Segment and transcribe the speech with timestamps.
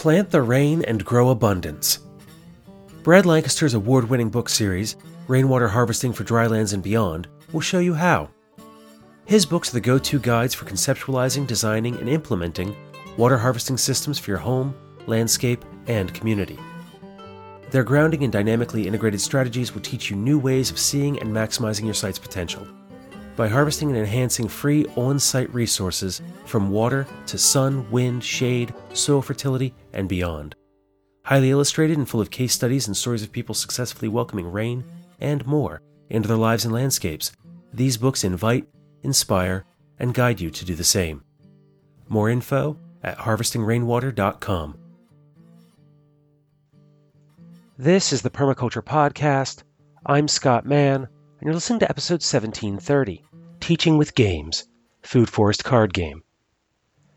[0.00, 1.98] Plant the Rain and Grow Abundance.
[3.02, 4.96] Brad Lancaster's award winning book series,
[5.28, 8.30] Rainwater Harvesting for Drylands and Beyond, will show you how.
[9.26, 12.74] His books are the go to guides for conceptualizing, designing, and implementing
[13.18, 14.74] water harvesting systems for your home,
[15.06, 16.58] landscape, and community.
[17.70, 21.84] Their grounding and dynamically integrated strategies will teach you new ways of seeing and maximizing
[21.84, 22.66] your site's potential.
[23.40, 29.22] By harvesting and enhancing free on site resources from water to sun, wind, shade, soil
[29.22, 30.54] fertility, and beyond.
[31.24, 34.84] Highly illustrated and full of case studies and stories of people successfully welcoming rain
[35.20, 37.32] and more into their lives and landscapes,
[37.72, 38.68] these books invite,
[39.02, 39.64] inspire,
[39.98, 41.24] and guide you to do the same.
[42.10, 44.76] More info at harvestingrainwater.com.
[47.78, 49.62] This is the Permaculture Podcast.
[50.04, 51.08] I'm Scott Mann, and
[51.40, 53.24] you're listening to episode 1730
[53.60, 54.64] Teaching with Games
[55.02, 56.24] Food Forest Card Game.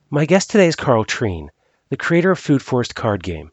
[0.09, 1.49] My guest today is Karl Treen,
[1.89, 3.51] the creator of Food Forest Card Game,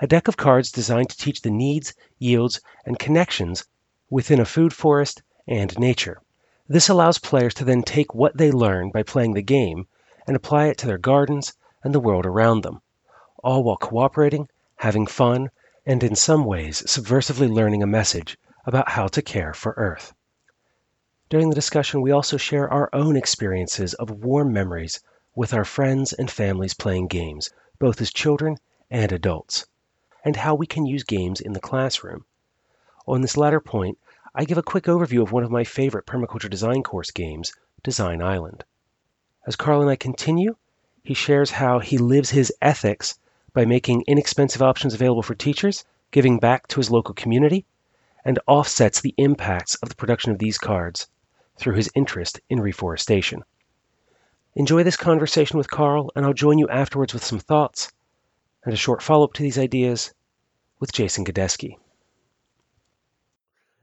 [0.00, 3.66] a deck of cards designed to teach the needs, yields, and connections
[4.10, 6.20] within a food forest and nature.
[6.66, 9.86] This allows players to then take what they learn by playing the game
[10.26, 11.52] and apply it to their gardens
[11.84, 12.80] and the world around them,
[13.44, 15.50] all while cooperating, having fun,
[15.84, 20.14] and in some ways subversively learning a message about how to care for Earth.
[21.32, 25.00] During the discussion, we also share our own experiences of warm memories
[25.34, 28.58] with our friends and families playing games, both as children
[28.90, 29.64] and adults,
[30.26, 32.26] and how we can use games in the classroom.
[33.06, 33.96] On this latter point,
[34.34, 38.20] I give a quick overview of one of my favorite permaculture design course games, Design
[38.20, 38.64] Island.
[39.46, 40.56] As Karl and I continue,
[41.02, 43.18] he shares how he lives his ethics
[43.54, 47.64] by making inexpensive options available for teachers, giving back to his local community,
[48.22, 51.08] and offsets the impacts of the production of these cards
[51.58, 53.42] through his interest in reforestation.
[54.54, 57.90] Enjoy this conversation with Karl, and I'll join you afterwards with some thoughts
[58.64, 60.12] and a short follow up to these ideas
[60.78, 61.76] with Jason Godesky.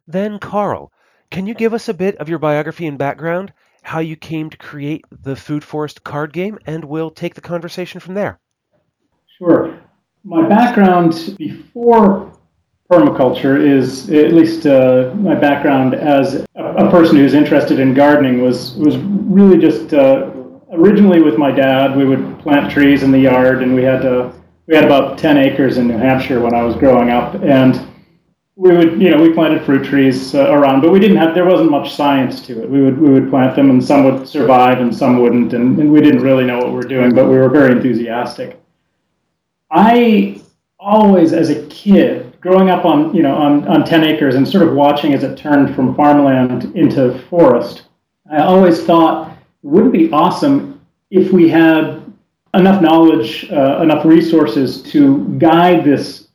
[0.07, 0.91] Then, Karl,
[1.31, 3.53] can you give us a bit of your biography and background,
[3.83, 7.99] how you came to create the Food Forest card game, and we'll take the conversation
[7.99, 8.39] from there.
[9.37, 9.79] Sure.
[10.23, 12.33] My background before
[12.91, 18.73] permaculture is, at least uh, my background as a, person who's interested in gardening, was
[18.75, 20.31] was really just uh,
[20.71, 21.95] originally with my dad.
[21.95, 24.31] We would plant trees in the yard, and we had uh,
[24.65, 27.89] we had about ten acres in New Hampshire when I was growing up, and
[28.59, 31.45] we would, you know, we planted fruit trees uh, around, but we didn't have, there
[31.45, 32.69] wasn't much science to it.
[32.69, 35.53] We would, we would plant them and some would survive and some wouldn't.
[35.53, 38.59] And, and we didn't really know what we were doing, but we were very enthusiastic.
[39.71, 40.41] I
[40.77, 44.67] always, as a kid, growing up on, you know, on, on 10 acres and sort
[44.67, 47.83] of watching as it turned from farmland into forest,
[48.31, 50.79] I always thought it wouldn't be awesome
[51.11, 52.01] if we had
[52.53, 56.29] enough knowledge, uh, enough resources to guide this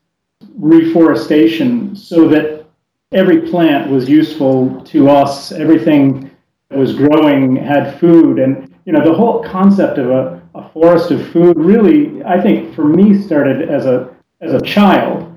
[0.56, 2.66] reforestation so that
[3.12, 5.52] every plant was useful to us.
[5.52, 6.30] Everything
[6.68, 8.38] that was growing had food.
[8.38, 12.74] And, you know, the whole concept of a, a forest of food really, I think,
[12.74, 15.33] for me, started as a, as a child.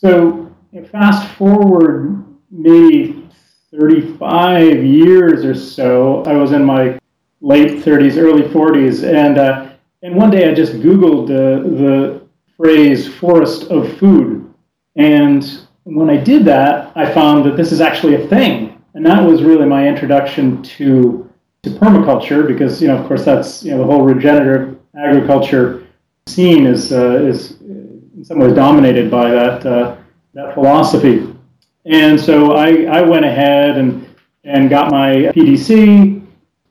[0.00, 0.50] So
[0.90, 3.28] fast forward maybe
[3.78, 6.98] 35 years or so, I was in my
[7.42, 9.70] late 30s, early 40s, and uh,
[10.02, 12.22] and one day I just Googled uh, the
[12.56, 14.50] phrase "forest of food,"
[14.96, 18.82] And when I did that, I found that this is actually a thing.
[18.94, 21.30] And that was really my introduction to,
[21.62, 25.86] to permaculture because, you know, of course, that's, you know, the whole regenerative agriculture
[26.26, 27.59] scene is, uh, is
[28.20, 29.96] in some ways dominated by that, uh,
[30.34, 31.26] that philosophy.
[31.86, 34.06] And so I, I went ahead and,
[34.44, 36.22] and got my PDC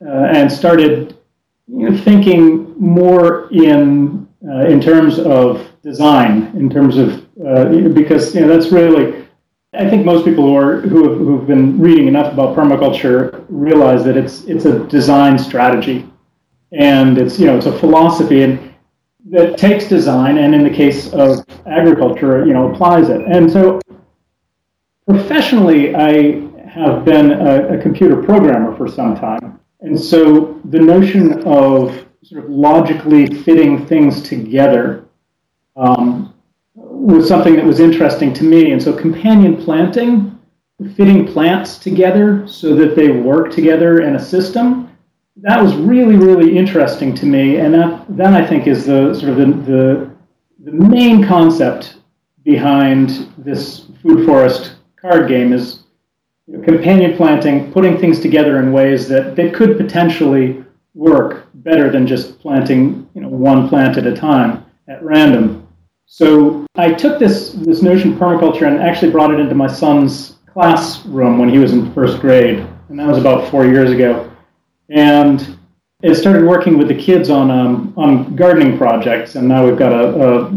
[0.05, 1.17] uh, and started
[1.65, 8.35] you know, thinking more in, uh, in terms of design, in terms of uh, because
[8.35, 9.25] you know that's really.
[9.73, 14.03] I think most people who are who have, who've been reading enough about permaculture realize
[14.03, 16.09] that it's it's a design strategy,
[16.73, 18.69] and it's you know it's a philosophy and
[19.31, 23.21] that takes design and in the case of agriculture you know applies it.
[23.21, 23.79] And so
[25.07, 31.43] professionally, I have been a, a computer programmer for some time, and so the notion
[31.43, 35.05] of sort of logically fitting things together
[35.75, 36.33] um,
[36.75, 38.71] was something that was interesting to me.
[38.71, 40.37] And so companion planting,
[40.95, 44.88] fitting plants together so that they work together in a system,
[45.41, 47.57] that was really, really interesting to me.
[47.57, 50.11] And that, that I think is the sort of the, the,
[50.65, 51.97] the main concept
[52.43, 55.83] behind this food forest card game is
[56.47, 60.63] you know, companion planting, putting things together in ways that they could potentially
[60.93, 65.67] work better than just planting you know, one plant at a time at random.
[66.05, 70.37] So I took this this notion of permaculture and actually brought it into my son's
[70.47, 74.28] classroom when he was in first grade, and that was about four years ago.
[74.89, 75.57] And
[76.01, 79.91] it started working with the kids on um, on gardening projects, and now we've got
[79.91, 80.51] a, a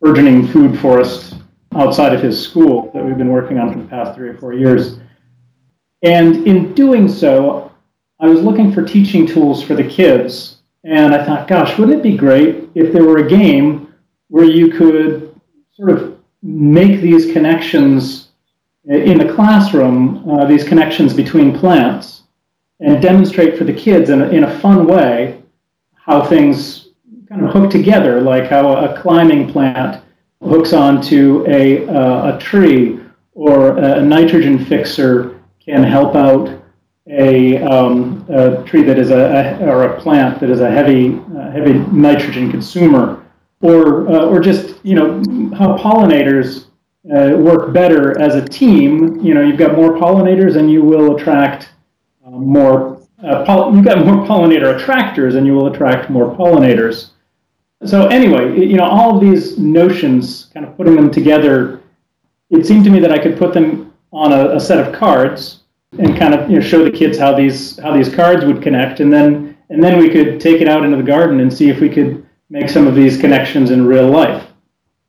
[0.00, 1.34] burgeoning food forest
[1.74, 4.54] outside of his school that we've been working on for the past three or four
[4.54, 5.00] years.
[6.02, 7.72] And in doing so,
[8.20, 12.02] I was looking for teaching tools for the kids, and I thought, gosh, wouldn't it
[12.02, 13.92] be great if there were a game
[14.28, 15.34] where you could
[15.72, 18.28] sort of make these connections
[18.84, 22.17] in the classroom, uh, these connections between plants,
[22.80, 25.42] and demonstrate for the kids in a, in a fun way
[25.94, 26.88] how things
[27.28, 30.02] kind of hook together, like how a climbing plant
[30.42, 33.00] hooks onto a, uh, a tree
[33.34, 36.58] or a nitrogen fixer can help out
[37.08, 41.18] a, um, a tree that is a, a, or a plant that is a heavy
[41.36, 43.24] uh, heavy nitrogen consumer,
[43.62, 45.22] or uh, or just you know
[45.56, 46.66] how pollinators
[47.14, 49.20] uh, work better as a team.
[49.24, 51.70] You know, you've got more pollinators, and you will attract
[52.30, 53.00] more.
[53.22, 57.10] Uh, poll- you've got more pollinator attractors, and you will attract more pollinators.
[57.84, 61.80] So anyway, you know, all of these notions, kind of putting them together,
[62.50, 65.62] it seemed to me that I could put them on a, a set of cards
[65.98, 69.00] and kind of you know show the kids how these how these cards would connect,
[69.00, 71.80] and then and then we could take it out into the garden and see if
[71.80, 74.46] we could make some of these connections in real life.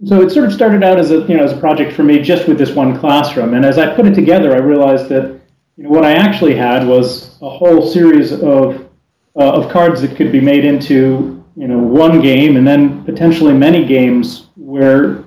[0.06, 2.22] So it sort of started out as a you know as a project for me
[2.22, 5.39] just with this one classroom, and as I put it together, I realized that
[5.80, 8.90] you know what I actually had was a whole series of
[9.38, 13.54] uh, of cards that could be made into you know one game, and then potentially
[13.54, 15.24] many games where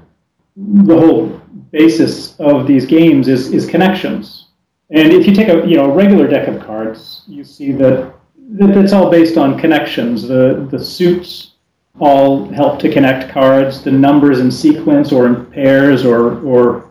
[0.55, 1.41] the whole
[1.71, 4.49] basis of these games is is connections.
[4.91, 8.15] And if you take a you know a regular deck of cards, you see that,
[8.59, 10.29] that it's all based on connections.
[10.29, 11.53] The the suits
[11.99, 13.83] all help to connect cards.
[13.83, 16.91] The numbers in sequence or in pairs or or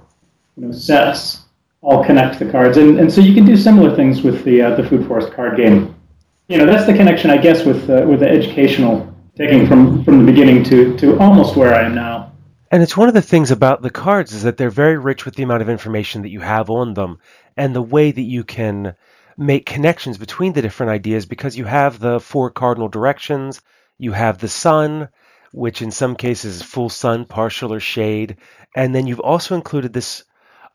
[0.57, 1.40] you know sets
[1.81, 2.77] all connect the cards.
[2.77, 5.57] And and so you can do similar things with the uh, the Food Forest card
[5.57, 5.95] game.
[6.47, 10.25] You know that's the connection I guess with uh, with the educational taking from from
[10.25, 12.31] the beginning to to almost where I am now.
[12.71, 15.35] And it's one of the things about the cards is that they're very rich with
[15.35, 17.17] the amount of information that you have on them
[17.57, 18.95] and the way that you can
[19.37, 23.59] make connections between the different ideas because you have the four cardinal directions,
[23.97, 25.09] you have the sun,
[25.51, 28.37] which in some cases is full sun, partial or shade,
[28.73, 30.23] and then you've also included this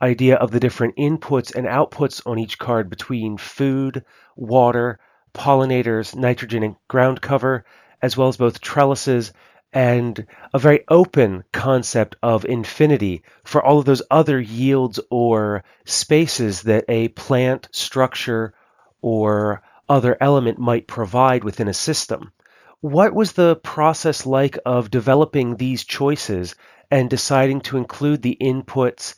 [0.01, 4.05] idea of the different inputs and outputs on each card between food,
[4.37, 4.99] water,
[5.35, 7.65] pollinators, nitrogen and ground cover,
[8.03, 9.33] as well as both trellises
[9.73, 16.63] and a very open concept of infinity for all of those other yields or spaces
[16.63, 18.55] that a plant structure
[19.03, 22.33] or other element might provide within a system.
[22.81, 26.55] What was the process like of developing these choices
[26.91, 29.15] and deciding to include the inputs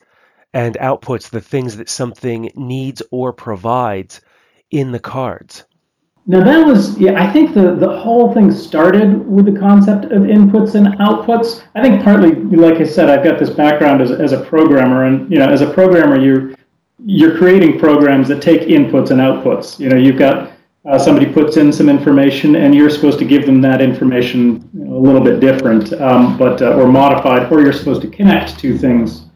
[0.55, 4.21] and outputs, the things that something needs or provides
[4.71, 5.65] in the cards?
[6.27, 10.25] Now that was, yeah, I think the, the whole thing started with the concept of
[10.25, 11.62] inputs and outputs.
[11.75, 15.31] I think partly, like I said, I've got this background as, as a programmer, and
[15.33, 16.55] you know, as a programmer, you're
[17.06, 19.79] you're creating programs that take inputs and outputs.
[19.79, 20.53] You know, you've got
[20.85, 24.85] uh, somebody puts in some information, and you're supposed to give them that information you
[24.85, 28.59] know, a little bit different, um, but uh, or modified, or you're supposed to connect
[28.59, 29.27] two things.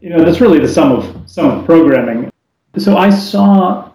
[0.00, 2.30] You know, that's really the sum of sum of programming.
[2.78, 3.92] So I saw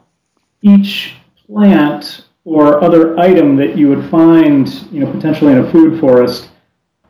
[0.61, 1.15] each
[1.47, 6.49] plant or other item that you would find, you know, potentially in a food forest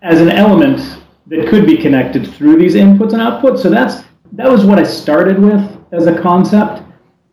[0.01, 0.97] as an element
[1.27, 3.59] that could be connected through these inputs and outputs.
[3.59, 6.81] So that's that was what I started with as a concept.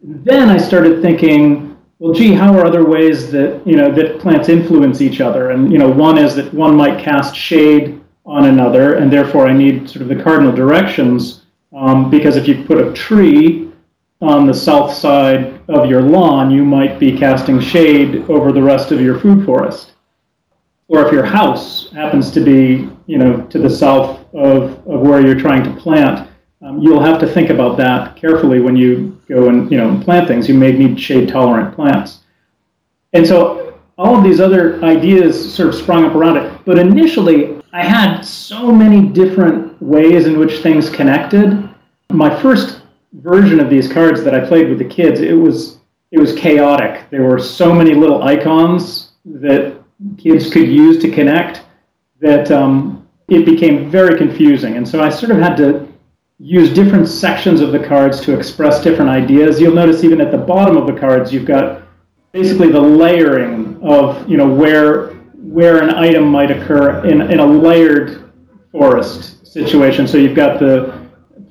[0.03, 4.49] Then I started thinking, well, gee, how are other ways that you know that plants
[4.49, 5.51] influence each other?
[5.51, 9.53] And you know, one is that one might cast shade on another, and therefore I
[9.53, 11.42] need sort of the cardinal directions.
[11.75, 13.71] Um, because if you put a tree
[14.21, 18.93] on the south side of your lawn, you might be casting shade over the rest
[18.93, 19.93] of your food forest.
[20.89, 25.25] Or if your house happens to be, you know, to the south of, of where
[25.25, 26.29] you're trying to plant,
[26.61, 30.29] um, you'll have to think about that carefully when you go and, you know, plant
[30.29, 30.49] things.
[30.49, 32.21] You may need shade tolerant plants.
[33.15, 36.61] And so all of these other ideas sort of sprung up around it.
[36.65, 41.69] But initially, I had so many different ways in which things connected.
[42.11, 42.83] My first
[43.15, 45.79] version of these cards that I played with the kids, it was
[46.11, 47.09] it was chaotic.
[47.09, 49.75] There were so many little icons that
[50.19, 51.63] kids could use to connect
[52.21, 54.77] that um, it became very confusing.
[54.77, 55.89] And so I sort of had to
[56.39, 59.59] use different sections of the cards to express different ideas.
[59.59, 61.83] You'll notice even at the bottom of the cards, you've got
[62.33, 65.12] basically the layering of you know where
[65.43, 68.33] where an item might occur in, in a layered
[68.71, 70.07] forest situation.
[70.07, 71.03] So you've got the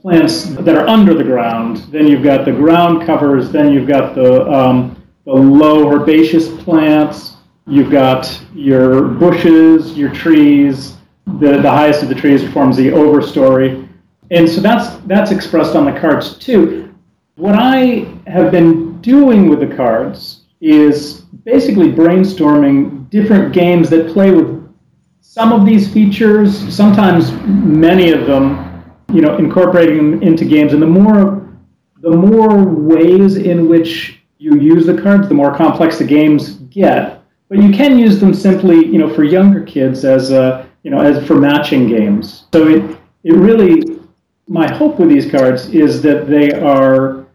[0.02, 4.16] plants that are under the ground, then you've got the ground covers, then you've got
[4.16, 7.36] the, um, the low herbaceous plants,
[7.68, 10.96] you've got your bushes, your trees,
[11.40, 13.88] the, the highest of the trees forms the overstory.
[14.32, 16.96] And so that's, that's expressed on the cards too.
[17.36, 24.32] What I have been doing with the cards is basically brainstorming different games that play
[24.32, 24.62] with
[25.22, 28.84] some of these features, sometimes many of them,
[29.14, 30.74] you know, incorporating them into games.
[30.74, 31.42] And the more
[32.02, 37.22] the more ways in which you use the cards, the more complex the games get.
[37.48, 41.00] But you can use them simply, you know, for younger kids as a, you know,
[41.00, 42.46] as for matching games.
[42.54, 44.00] So it it really
[44.48, 47.26] my hope with these cards is that they are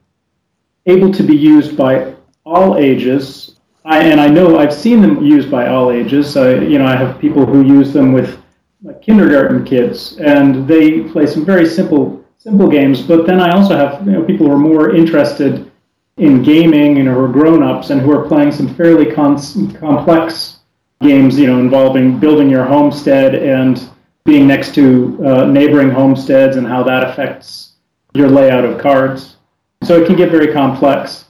[0.86, 3.55] able to be used by all ages
[3.86, 6.36] I, and I know I've seen them used by all ages.
[6.36, 8.42] I, you know, I have people who use them with
[8.82, 13.00] like kindergarten kids, and they play some very simple simple games.
[13.00, 15.70] But then I also have you know, people who are more interested
[16.16, 20.58] in gaming and who are grown-ups and who are playing some fairly complex
[21.00, 21.38] games.
[21.38, 23.88] You know, involving building your homestead and
[24.24, 27.74] being next to uh, neighboring homesteads and how that affects
[28.14, 29.36] your layout of cards.
[29.84, 31.25] So it can get very complex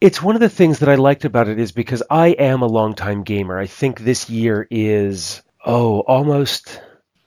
[0.00, 2.66] it's one of the things that I liked about it is because I am a
[2.66, 3.58] longtime gamer.
[3.58, 6.80] I think this year is oh almost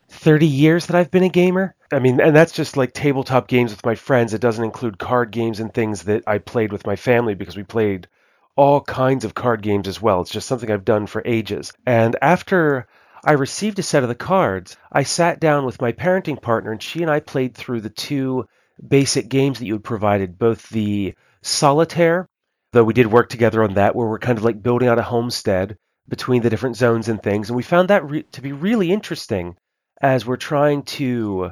[0.09, 1.75] 30 years that I've been a gamer.
[1.91, 4.33] I mean, and that's just like tabletop games with my friends.
[4.33, 7.63] It doesn't include card games and things that I played with my family because we
[7.63, 8.07] played
[8.55, 10.21] all kinds of card games as well.
[10.21, 11.73] It's just something I've done for ages.
[11.85, 12.87] And after
[13.23, 16.81] I received a set of the cards, I sat down with my parenting partner and
[16.81, 18.45] she and I played through the two
[18.85, 22.29] basic games that you had provided, both the solitaire
[22.71, 25.03] though we did work together on that where we're kind of like building out a
[25.03, 27.49] homestead between the different zones and things.
[27.49, 29.55] And we found that re- to be really interesting
[30.01, 31.51] as we're trying to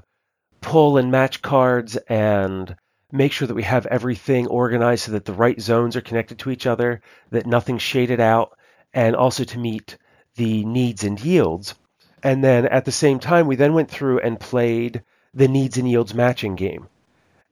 [0.61, 2.75] pull and match cards and
[3.11, 6.51] make sure that we have everything organized so that the right zones are connected to
[6.51, 8.57] each other that nothing's shaded out
[8.93, 9.97] and also to meet
[10.35, 11.75] the needs and yields.
[12.23, 15.89] And then at the same time we then went through and played the needs and
[15.89, 16.87] yields matching game.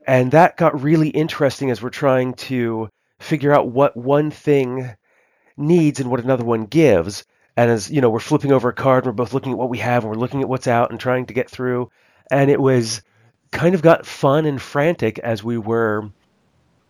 [0.05, 4.95] And that got really interesting as we're trying to figure out what one thing
[5.55, 7.25] needs and what another one gives.
[7.55, 9.69] And as you know, we're flipping over a card, and we're both looking at what
[9.69, 11.89] we have, and we're looking at what's out and trying to get through.
[12.29, 13.01] And it was
[13.51, 16.11] kind of got fun and frantic as we were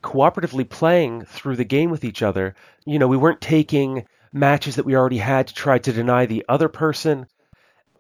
[0.04, 2.56] cooperatively playing through the game with each other.
[2.86, 6.46] You know, we weren't taking matches that we already had to try to deny the
[6.50, 7.28] other person.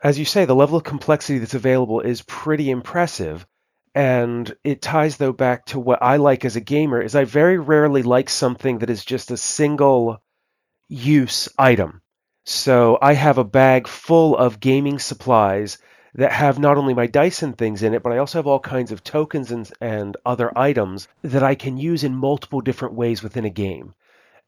[0.04, 3.46] As you say, the level of complexity that's available is pretty impressive
[3.98, 7.58] and it ties though back to what I like as a gamer is I very
[7.58, 10.22] rarely like something that is just a single
[10.88, 12.04] use item.
[12.46, 15.80] So I have a bag full of gaming supplies
[16.14, 18.60] that have not only my dice and things in it, but I also have all
[18.60, 23.24] kinds of tokens and, and other items that I can use in multiple different ways
[23.24, 23.96] within a game.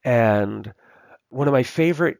[0.03, 0.71] And
[1.29, 2.19] one of my favorite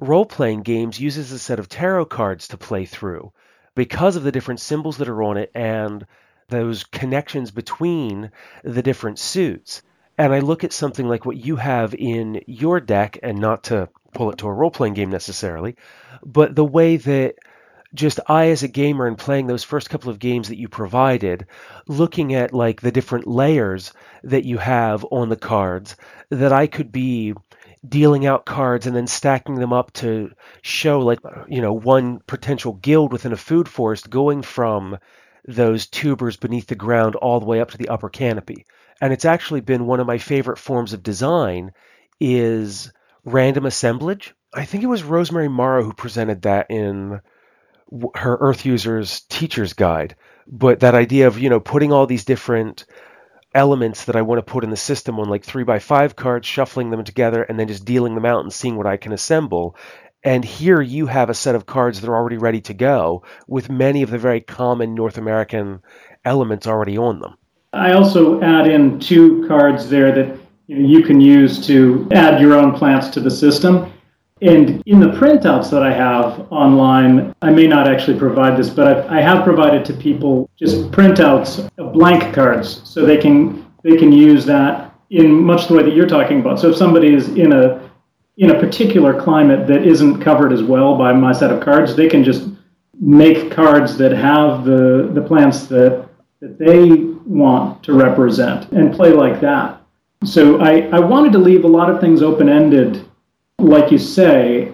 [0.00, 3.32] role playing games uses a set of tarot cards to play through
[3.76, 6.04] because of the different symbols that are on it and
[6.48, 8.30] those connections between
[8.62, 9.82] the different suits.
[10.16, 13.88] And I look at something like what you have in your deck, and not to
[14.14, 15.76] pull it to a role playing game necessarily,
[16.24, 17.34] but the way that
[17.94, 21.46] just I, as a gamer, and playing those first couple of games that you provided,
[21.86, 23.92] looking at like the different layers
[24.24, 25.96] that you have on the cards,
[26.30, 27.34] that I could be
[27.88, 30.30] dealing out cards and then stacking them up to
[30.62, 34.96] show like you know one potential guild within a food forest going from
[35.46, 38.66] those tubers beneath the ground all the way up to the upper canopy.
[39.00, 41.72] And it's actually been one of my favorite forms of design
[42.20, 42.92] is
[43.24, 44.34] random assemblage.
[44.52, 47.20] I think it was Rosemary Morrow who presented that in
[48.14, 50.16] her Earth Users Teacher's Guide.
[50.46, 52.86] But that idea of, you know, putting all these different
[53.54, 56.46] elements that I want to put in the system on like three by five cards,
[56.46, 59.76] shuffling them together, and then just dealing them out and seeing what I can assemble
[60.24, 63.70] and here you have a set of cards that are already ready to go with
[63.70, 65.82] many of the very common North American
[66.24, 67.36] elements already on them.
[67.74, 72.72] I also add in two cards there that you, can use to add your own
[72.72, 73.92] plants to the system.
[74.40, 78.88] And in the printouts that I have online, I may not actually provide this, but
[78.88, 83.96] I've, I have provided to people just printouts of blank cards so they can they
[83.96, 86.58] can use that in much the way that you're talking about.
[86.58, 87.90] So if somebody is in a
[88.36, 92.08] in a particular climate that isn't covered as well by my set of cards, they
[92.08, 92.48] can just
[93.00, 96.08] make cards that have the, the plants that,
[96.40, 99.80] that they want to represent and play like that.
[100.24, 103.04] So I, I wanted to leave a lot of things open ended,
[103.58, 104.72] like you say.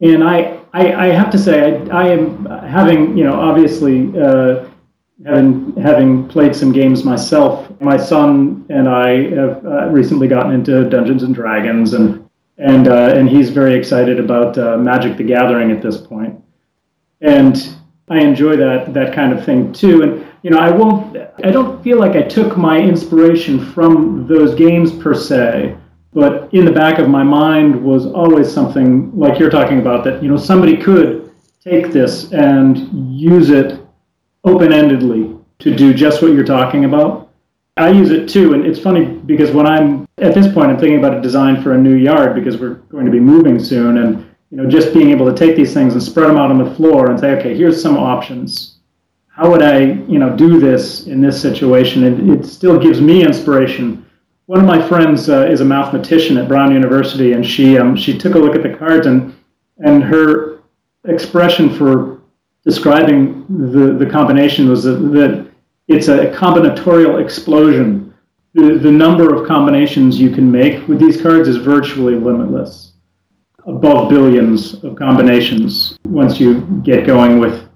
[0.00, 4.66] And I, I, I have to say, I, I am having, you know, obviously uh,
[5.24, 7.68] having having played some games myself.
[7.80, 12.19] My son and I have uh, recently gotten into Dungeons and Dragons, and
[12.60, 16.38] and uh, and he's very excited about uh, Magic: The Gathering at this point,
[17.20, 17.56] and
[18.08, 20.02] I enjoy that that kind of thing too.
[20.02, 21.16] And you know, I won't.
[21.42, 25.76] I don't feel like I took my inspiration from those games per se,
[26.12, 30.22] but in the back of my mind was always something like you're talking about that.
[30.22, 31.32] You know, somebody could
[31.64, 33.80] take this and use it
[34.44, 37.29] open-endedly to do just what you're talking about.
[37.76, 40.98] I use it too, and it's funny because when I'm at this point, I'm thinking
[40.98, 44.26] about a design for a new yard because we're going to be moving soon, and
[44.50, 46.74] you know, just being able to take these things and spread them out on the
[46.74, 48.78] floor and say, okay, here's some options.
[49.28, 52.02] How would I, you know, do this in this situation?
[52.04, 54.04] It, it still gives me inspiration.
[54.46, 58.18] One of my friends uh, is a mathematician at Brown University, and she um, she
[58.18, 59.34] took a look at the cards and
[59.78, 60.60] and her
[61.04, 62.20] expression for
[62.64, 65.49] describing the, the combination was that, that
[65.90, 68.14] it's a combinatorial explosion.
[68.54, 72.92] The, the number of combinations you can make with these cards is virtually limitless
[73.66, 77.68] above billions of combinations once you get going with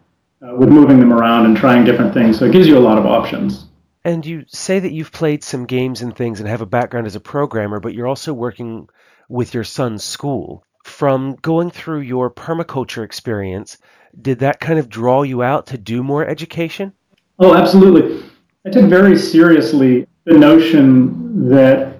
[0.42, 2.38] uh, with moving them around and trying different things.
[2.38, 3.66] So it gives you a lot of options.
[4.04, 7.16] And you say that you've played some games and things and have a background as
[7.16, 8.88] a programmer, but you're also working
[9.28, 10.64] with your son's school.
[10.84, 13.78] From going through your permaculture experience,
[14.20, 16.92] did that kind of draw you out to do more education?
[17.38, 18.22] Oh, absolutely.
[18.66, 21.98] I took very seriously the notion that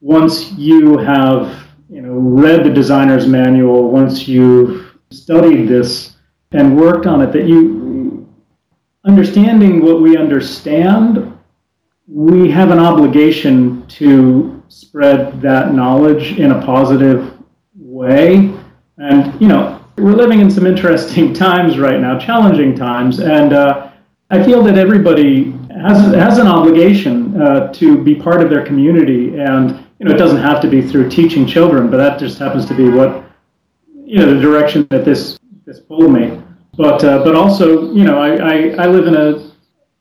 [0.00, 6.16] once you have you know, read the designer's manual, once you've studied this
[6.52, 8.28] and worked on it, that you
[9.04, 11.36] understanding what we understand,
[12.06, 17.38] we have an obligation to spread that knowledge in a positive
[17.74, 18.54] way.
[18.98, 23.89] And you know, we're living in some interesting times right now, challenging times, and uh,
[24.30, 29.38] I feel that everybody has has an obligation uh, to be part of their community
[29.38, 32.64] and you know, it doesn't have to be through teaching children, but that just happens
[32.66, 33.22] to be what,
[34.06, 36.40] you know, the direction that this this pulled me.
[36.74, 39.52] But uh, but also, you know, I, I, I live in a,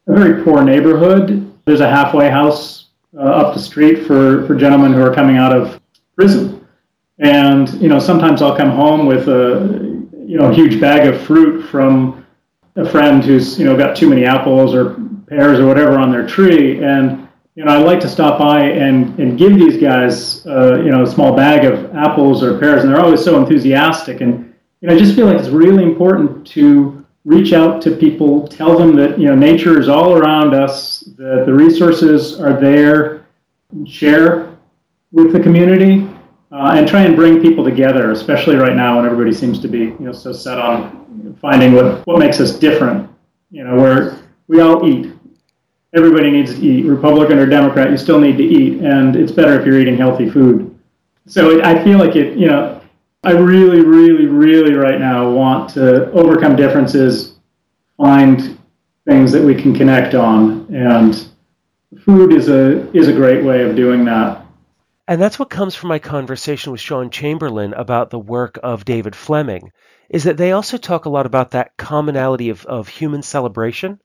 [0.08, 1.54] a very poor neighborhood.
[1.66, 5.52] There's a halfway house uh, up the street for for gentlemen who are coming out
[5.52, 5.82] of
[6.16, 6.66] prison,
[7.18, 11.22] and you know, sometimes I'll come home with a you know a huge bag of
[11.24, 12.26] fruit from
[12.76, 14.96] a friend who's you know got too many apples or
[15.28, 17.30] pears or whatever on their tree, and
[17.60, 21.04] you know, I like to stop by and, and give these guys, uh, you know,
[21.04, 24.22] a small bag of apples or pears, and they're always so enthusiastic.
[24.22, 28.48] And, you know, I just feel like it's really important to reach out to people,
[28.48, 33.26] tell them that, you know, nature is all around us, that the resources are there,
[33.86, 34.56] share
[35.12, 36.08] with the community,
[36.52, 39.80] uh, and try and bring people together, especially right now when everybody seems to be,
[39.80, 43.10] you know, so set on finding what, what makes us different.
[43.52, 45.12] You know, where we all eat
[45.96, 46.86] everybody needs to eat.
[46.86, 50.30] Republican or Democrat, you still need to eat, and it's better if you're eating healthy
[50.30, 50.78] food.
[51.26, 52.82] So it, I feel like it, you know,
[53.24, 57.36] I really, really, really right now want to overcome differences,
[57.98, 58.58] find
[59.06, 61.28] things that we can connect on, and
[62.06, 64.39] food is a is a great way of doing that.
[65.10, 69.16] And that's what comes from my conversation with Shaun Chamberlin about the work of David
[69.16, 69.72] Fleming,
[70.08, 74.00] is that they also talk a lot about that commonality of, of human celebration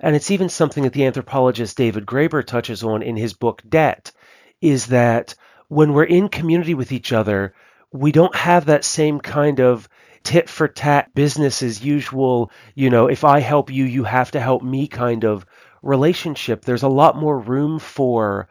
[0.00, 4.12] and it's even something that the anthropologist David Graeber touches on in his book Debt,
[4.60, 5.34] is that
[5.68, 7.54] when we're in community with each other,
[7.92, 9.88] we don't have that same kind of
[10.22, 14.40] tit for tat business as usual, you know, if I help you, you have to
[14.40, 15.46] help me kind of
[15.82, 16.64] relationship.
[16.64, 18.48] There's a lot more room for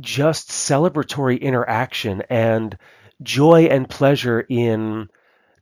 [0.00, 2.76] just celebratory interaction and
[3.22, 5.08] joy and pleasure in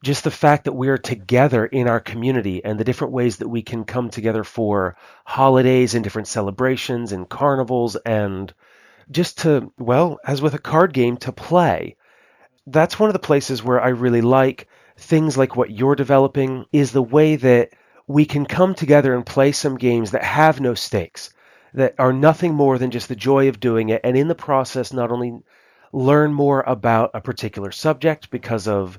[0.02, 3.62] just the fact that we're together in our community and the different ways that we
[3.62, 8.54] can come together for holidays and different celebrations and carnivals and
[9.10, 11.96] just to, well, as with a card game, to play.
[12.66, 16.92] That's one of the places where I really like things like what you're developing is
[16.92, 17.70] the way that
[18.06, 21.30] we can come together and play some games that have no stakes,
[21.78, 24.92] that are nothing more than just the joy of doing it, and in the process,
[24.92, 25.38] not only
[25.92, 28.98] learn more about a particular subject because of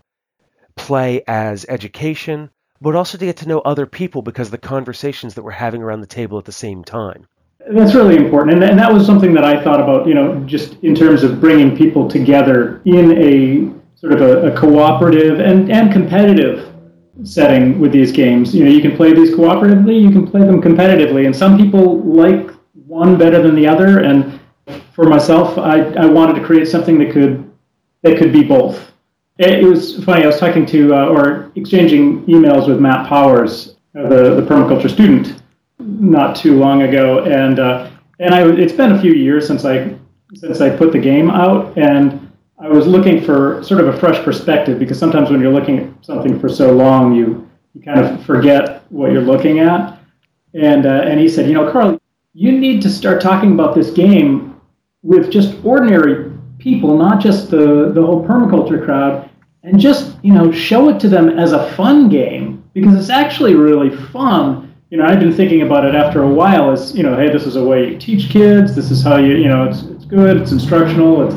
[0.78, 5.44] play as education, but also to get to know other people because the conversations that
[5.44, 7.28] we're having around the table at the same time.
[7.70, 10.08] That's really important, and, and that was something that I thought about.
[10.08, 14.58] You know, just in terms of bringing people together in a sort of a, a
[14.58, 16.74] cooperative and, and competitive
[17.24, 18.56] setting with these games.
[18.56, 22.02] You know, you can play these cooperatively, you can play them competitively, and some people
[22.04, 22.50] like
[22.90, 24.00] one better than the other.
[24.00, 24.40] And
[24.94, 27.50] for myself, I, I wanted to create something that could
[28.02, 28.90] that could be both
[29.40, 30.24] it, was funny.
[30.24, 34.92] I was talking to uh, or exchanging emails with Matt Powers, uh, the the permaculture
[34.92, 35.42] student,
[35.80, 39.96] not too long ago, and uh, and I it's been a few years since I
[40.36, 44.24] since I put the game out, and I was looking for sort of a fresh
[44.26, 48.26] perspective because sometimes when you're looking at something for so long, you you kind of
[48.26, 49.98] forget what you're looking at.
[50.54, 51.99] And uh, and he said, you know, Karl,
[52.34, 54.60] you need to start talking about this game
[55.02, 59.30] with just ordinary people, not just the the whole permaculture crowd,
[59.64, 63.56] and just you know show it to them as a fun game because it's actually
[63.56, 67.16] really fun you know, I've been thinking about it after a while as, you know,
[67.16, 68.76] hey, this is a way you teach kids.
[68.76, 70.38] This is how you, you know, it's, it's good.
[70.38, 71.28] It's instructional.
[71.28, 71.36] It's,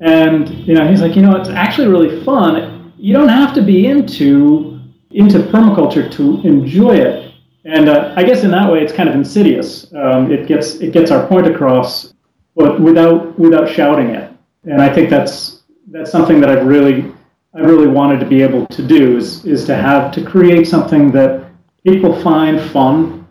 [0.00, 2.94] and, you know, he's like, you know, it's actually really fun.
[2.96, 7.25] You don't have to be into, into permaculture to enjoy it.
[7.66, 9.92] And uh, I guess in that way, it's kind of insidious.
[9.94, 12.14] Um, it gets, it gets our point across,
[12.54, 14.32] but without, without shouting it.
[14.64, 17.12] And I think that's, that's something that I've really,
[17.54, 21.10] I really wanted to be able to do is, is to have, to create something
[21.12, 21.46] that,
[21.86, 23.26] people find fun.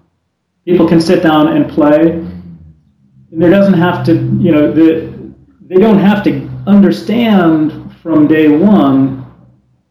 [0.63, 2.11] People can sit down and play.
[2.11, 5.13] And there doesn't have to, you know, the,
[5.61, 9.25] they don't have to understand from day one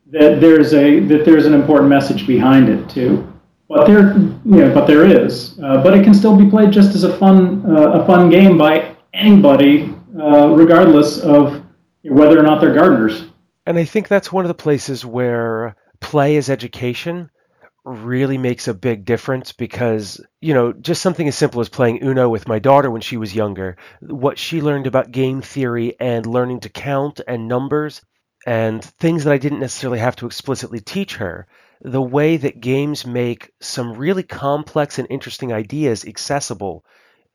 [0.07, 3.34] that there's a that there's an important message behind it too.
[3.75, 5.59] But there, you know, but there is.
[5.59, 8.57] Uh, but it can still be played just as a fun uh, a fun game
[8.57, 11.61] by anybody, uh, regardless of
[12.03, 13.25] whether or not they're gardeners.
[13.67, 17.31] And I think that's one of the places where play as education
[17.85, 22.29] really makes a big difference because, you know, just something as simple as playing Uno
[22.29, 26.61] with my daughter when she was younger, what she learned about game theory and learning
[26.61, 28.01] to count and numbers
[28.47, 31.47] and things that I didn't necessarily have to explicitly teach her,
[31.83, 36.85] the way that games make some really complex and interesting ideas accessible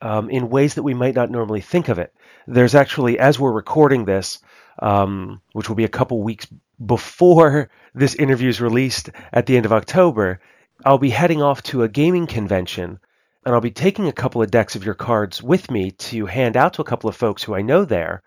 [0.02, 2.14] um, in ways that we might not normally think of it.
[2.48, 4.40] There's actually, as we're recording this,
[4.80, 6.48] um, which will be a couple weeks
[6.84, 10.40] before this interview is released at the end of October,
[10.86, 13.00] I'll be heading off to a gaming convention
[13.46, 16.56] and I'll be taking a couple of decks of your cards with me to hand
[16.56, 18.22] out to a couple of folks who I know there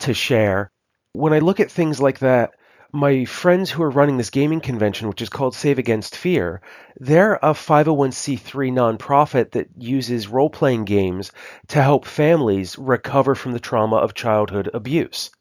[0.00, 0.70] to share.
[1.12, 2.54] When I look at things like that,
[2.94, 6.60] my friends who are running this gaming convention, which is called Save Against Fear,
[7.00, 8.38] they're a 501c3
[8.72, 11.32] nonprofit that uses role playing games
[11.68, 15.32] to help families recover from the trauma of childhood abuse.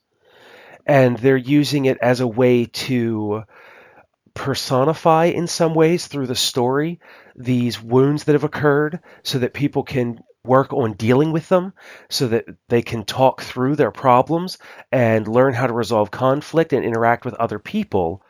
[0.87, 3.43] And they're using it as a way to
[4.33, 6.99] personify in some ways through the story
[7.35, 11.71] these wounds that have occurred so that people can work on dealing with them
[12.09, 14.57] so that they can talk through their problems
[14.91, 18.21] and learn how to resolve conflict and interact with other people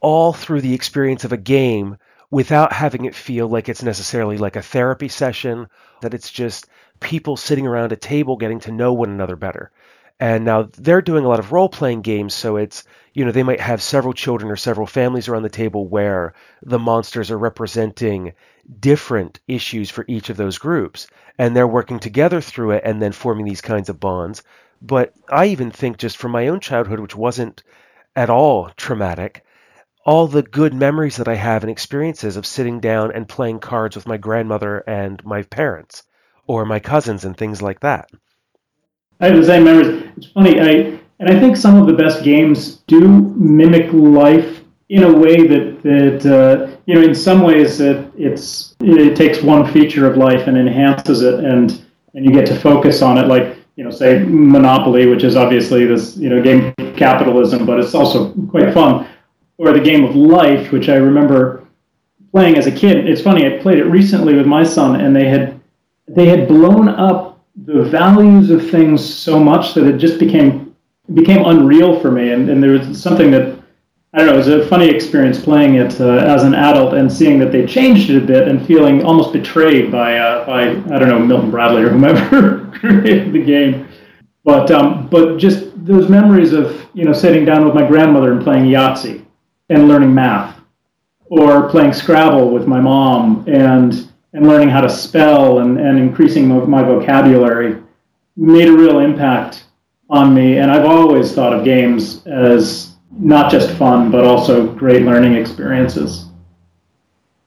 [0.00, 1.96] all through the experience of a game
[2.30, 5.66] without having it feel like it's necessarily like a therapy session
[6.02, 6.66] that it's just
[7.00, 9.72] people sitting around a table getting to know one another better
[10.20, 13.44] and now they're doing a lot of role playing games, so it's, you know, they
[13.44, 18.32] might have several children or several families around the table where the monsters are representing
[18.80, 21.06] different issues for each of those groups.
[21.38, 24.42] And they're working together through it and then forming these kinds of bonds.
[24.82, 27.62] But I even think just from my own childhood, which wasn't
[28.16, 29.44] at all traumatic,
[30.04, 33.94] all the good memories that I have and experiences of sitting down and playing cards
[33.94, 36.02] with my grandmother and my parents
[36.46, 38.10] or my cousins and things like that.
[39.20, 40.04] I have the same memories.
[40.16, 45.02] It's funny, I and I think some of the best games do mimic life in
[45.02, 49.70] a way that that uh, you know, in some ways, it it's it takes one
[49.72, 51.82] feature of life and enhances it, and
[52.14, 55.84] and you get to focus on it, like you know, say Monopoly, which is obviously
[55.84, 59.06] this you know game capitalism, but it's also quite fun,
[59.58, 61.66] or the game of life, which I remember
[62.32, 63.08] playing as a kid.
[63.08, 65.60] It's funny, I played it recently with my son, and they had
[66.06, 70.76] they had blown up the values of things so much that it just became
[71.14, 72.32] became unreal for me.
[72.32, 73.58] And, and there was something that
[74.12, 74.34] I don't know.
[74.34, 77.66] It was a funny experience playing it uh, as an adult and seeing that they
[77.66, 81.50] changed it a bit and feeling almost betrayed by uh, by I don't know Milton
[81.50, 83.88] Bradley or whomever created the game.
[84.44, 88.42] But um, but just those memories of you know sitting down with my grandmother and
[88.42, 89.24] playing Yahtzee
[89.68, 90.58] and learning math,
[91.26, 96.48] or playing Scrabble with my mom and and learning how to spell and, and increasing
[96.68, 97.82] my vocabulary
[98.36, 99.64] made a real impact
[100.10, 100.58] on me.
[100.58, 106.26] And I've always thought of games as not just fun, but also great learning experiences.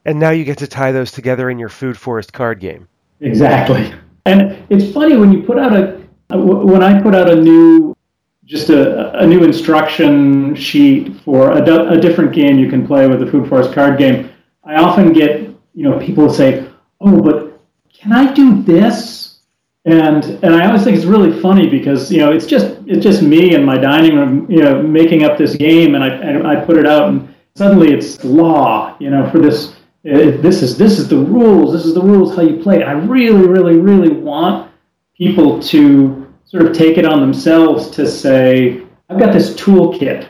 [0.04, 2.88] And now you get to tie those together in your Food Forest card game.
[3.20, 3.92] Exactly.
[4.26, 6.00] And it's funny when you put out a,
[6.36, 7.96] when I put out a new,
[8.44, 13.20] just a, a new instruction sheet for a, a different game you can play with
[13.20, 14.30] the Food Forest card game,
[14.64, 15.40] I often get,
[15.74, 16.68] you know, people say,
[17.02, 17.60] oh, but
[17.92, 19.40] can I do this?
[19.84, 23.20] And and I always think it's really funny because you know it's just it's just
[23.20, 26.64] me in my dining room, you know, making up this game, and I and I
[26.64, 29.74] put it out, and suddenly it's law, you know, for this
[30.06, 31.72] eh, this is this is the rules.
[31.72, 32.84] This is the rules how you play.
[32.84, 34.70] I really, really, really want
[35.16, 40.28] people to sort of take it on themselves to say, I've got this toolkit.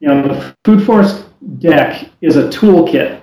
[0.00, 1.24] You know, the Food Forest
[1.58, 3.20] deck is a toolkit,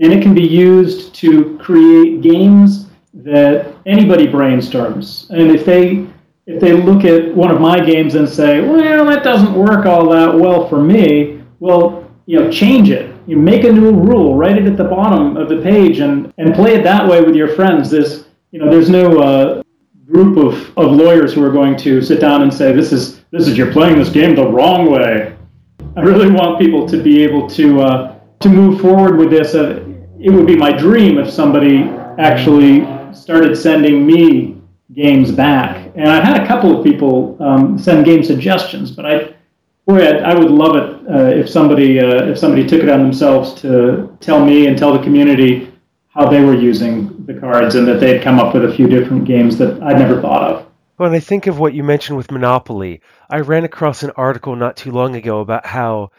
[0.00, 5.28] and it can be used to create games that anybody brainstorms.
[5.30, 6.06] And if they
[6.46, 10.08] if they look at one of my games and say, well, that doesn't work all
[10.08, 13.14] that well for me, well, you know, change it.
[13.26, 16.54] You make a new rule, write it at the bottom of the page, and, and
[16.54, 17.90] play it that way with your friends.
[17.90, 19.62] There's, you know, there's no uh,
[20.10, 23.46] group of, of lawyers who are going to sit down and say, this is, this
[23.46, 25.36] is you're playing this game the wrong way.
[25.96, 29.54] I really want people to be able to, uh, to move forward with this.
[29.54, 29.84] Uh,
[30.20, 31.84] it would be my dream if somebody
[32.18, 34.60] actually started sending me
[34.92, 35.92] games back.
[35.94, 39.34] And I've had a couple of people um, send game suggestions, but I,
[39.86, 43.00] boy, I, I would love it uh, if somebody uh, if somebody took it on
[43.00, 45.72] themselves to tell me and tell the community
[46.08, 49.24] how they were using the cards and that they'd come up with a few different
[49.24, 50.66] games that I'd never thought of.
[50.96, 54.76] When I think of what you mentioned with Monopoly, I ran across an article not
[54.76, 56.10] too long ago about how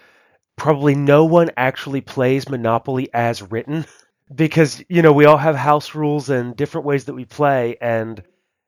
[0.59, 3.85] probably no one actually plays Monopoly as written
[4.33, 8.21] because you know we all have house rules and different ways that we play and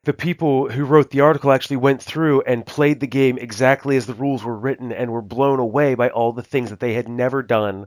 [0.04, 4.08] the people who wrote the article actually went through and played the game exactly as
[4.08, 7.08] the rules were written and were blown away by all the things that they had
[7.08, 7.86] never done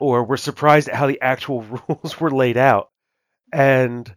[0.00, 2.90] or were surprised at how the actual rules were laid out.
[3.52, 4.12] And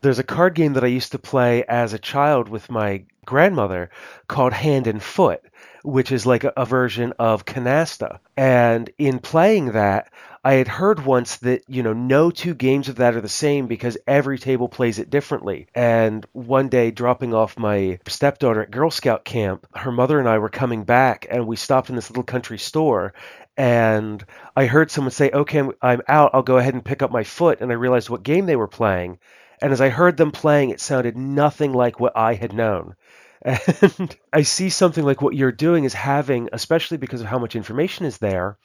[0.00, 3.90] there's a card game that I used to play as a child with my grandmother
[4.28, 5.42] called Hand and Foot,
[5.82, 8.18] which is like a, a version of Canasta.
[8.36, 10.10] And in playing that,
[10.42, 13.66] I had heard once that, you know, no two games of that are the same
[13.66, 15.66] because every table plays it differently.
[15.74, 20.38] And one day, dropping off my stepdaughter at Girl Scout camp, her mother and I
[20.38, 23.12] were coming back and we stopped in this little country store.
[23.58, 24.24] And
[24.56, 26.30] I heard someone say, Okay, I'm out.
[26.32, 27.60] I'll go ahead and pick up my foot.
[27.60, 29.18] And I realized what game they were playing.
[29.60, 32.94] And as I heard them playing, it sounded nothing like what I had known.
[33.42, 37.56] And I see something like what you're doing is having, especially because of how much
[37.56, 38.58] information is there,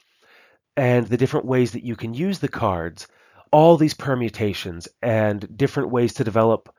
[0.76, 3.08] and the different ways that you can use the cards,
[3.50, 6.74] all these permutations and different ways to develop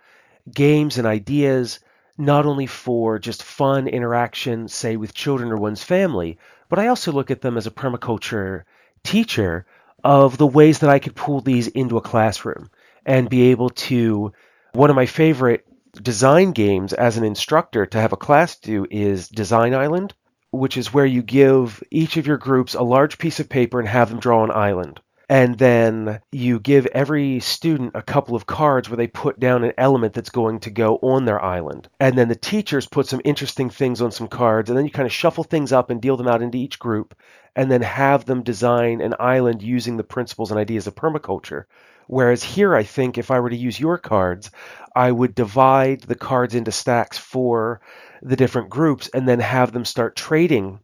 [0.53, 1.79] games and ideas,
[2.17, 6.38] not only for just fun interaction, say, with children or one's family,
[6.69, 8.63] but I also look at them as a permaculture
[9.03, 9.65] teacher
[10.03, 12.69] of the ways that I could pull these into a classroom
[13.05, 14.33] and be able to.
[14.73, 15.65] One of my favorite
[16.03, 20.13] design games as an instructor to have a class do is Design Island
[20.51, 23.88] which is where you give each of your groups a large piece of paper and
[23.88, 24.99] have them draw an island.
[25.29, 29.73] And then you give every student a couple of cards where they put down an
[29.77, 31.89] element that's going to go on their island.
[31.99, 35.05] And then the teachers put some interesting things on some cards, and then you kind
[35.05, 37.13] of shuffle things up and deal them out into each group,
[37.57, 41.65] and then have them design an island using the principles and ideas of permaculture.
[42.08, 44.50] Whereas here, I think if I were to use your cards,
[44.96, 47.82] I would divide the cards into stacks for
[48.22, 50.80] the different groups and then have them start trading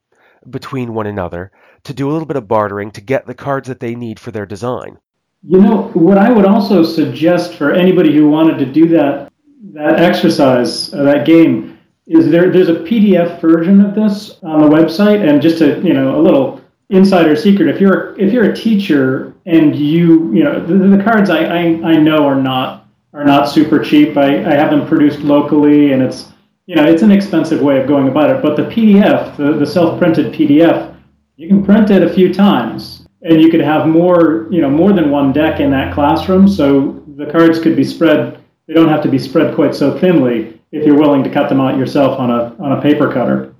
[0.50, 1.52] between one another
[1.84, 4.32] to do a little bit of bartering to get the cards that they need for
[4.32, 4.98] their design.
[5.46, 9.32] You know, what I would also suggest for anybody who wanted to do that
[9.74, 14.68] that exercise, uh, that game, is there there's a PDF version of this on the
[14.68, 16.62] website and just a, you know, a little
[16.94, 21.30] insider secret if you're if you're a teacher and you, you know, the, the cards
[21.30, 24.16] I, I I know are not are not super cheap.
[24.18, 26.32] I, I have them produced locally and it's
[26.66, 29.66] you know, it's an expensive way of going about it, but the PDF, the, the
[29.66, 30.96] self-printed PDF,
[31.36, 34.94] you can print it a few times and you could have more, you know, more
[34.94, 36.48] than one deck in that classroom.
[36.48, 40.62] So the cards could be spread, they don't have to be spread quite so thinly
[40.72, 43.53] if you're willing to cut them out yourself on a, on a paper cutter.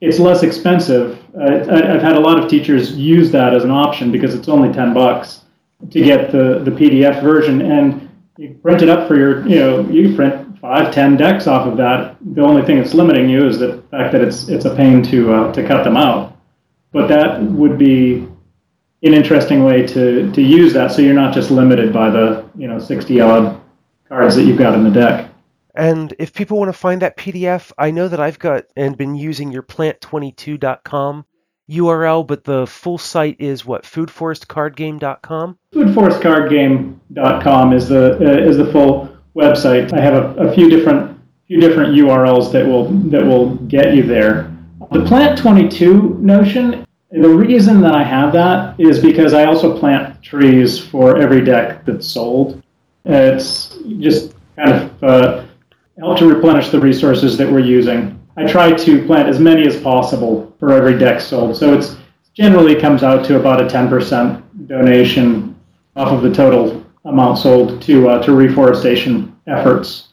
[0.00, 1.18] It's less expensive.
[1.36, 4.72] Uh, I've had a lot of teachers use that as an option because it's only
[4.72, 5.42] 10 bucks
[5.90, 9.80] to get the, the PDF version and you print it up for your, you know,
[9.88, 12.16] you print five, ten decks off of that.
[12.34, 15.32] The only thing that's limiting you is the fact that it's it's a pain to
[15.32, 16.36] uh, to cut them out.
[16.92, 18.26] But that would be
[19.02, 22.68] an interesting way to to use that, so you're not just limited by the you
[22.68, 23.60] know sixty odd
[24.08, 25.27] cards that you've got in the deck.
[25.78, 29.14] And if people want to find that PDF, I know that I've got and been
[29.14, 31.24] using your plant22.com
[31.70, 35.56] URL, but the full site is what foodforestcardgame.com.
[35.72, 39.92] Foodforestcardgame.com is the uh, is the full website.
[39.92, 44.02] I have a, a few different few different URLs that will that will get you
[44.02, 44.52] there.
[44.90, 46.84] The plant 22 notion.
[47.10, 51.84] The reason that I have that is because I also plant trees for every deck
[51.84, 52.62] that's sold.
[53.04, 55.44] It's just kind of uh,
[55.98, 58.18] help to replenish the resources that we're using.
[58.36, 61.56] I try to plant as many as possible for every deck sold.
[61.56, 61.96] So it's
[62.34, 65.58] generally comes out to about a 10% donation
[65.96, 70.08] off of the total amount sold to uh, to reforestation efforts.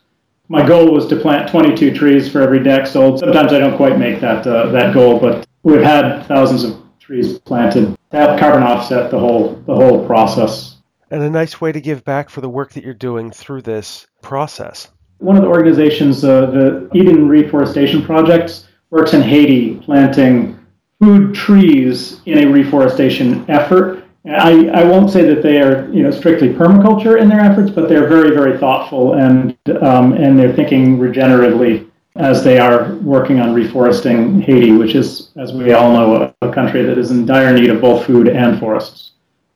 [0.48, 3.20] My goal was to plant 22 trees for every deck sold.
[3.20, 7.38] Sometimes I don't quite make that uh, that goal, but we've had thousands of trees
[7.40, 10.78] planted to help carbon offset the whole the whole process.
[11.12, 14.08] And a nice way to give back for the work that you're doing through this
[14.24, 14.90] process.
[15.20, 20.60] One of the organizations, uh, the Eden Reforestation Project, works in Haiti planting
[21.00, 24.04] food trees in a reforestation effort.
[24.26, 27.88] I, I won't say that they are you know strictly permaculture in their efforts, but
[27.90, 33.54] they're very very thoughtful and um, and they're thinking regeneratively as they are working on
[33.54, 37.54] reforesting Haiti, which is, as we all know, a, a country that is in dire
[37.54, 39.12] need of both food and forests.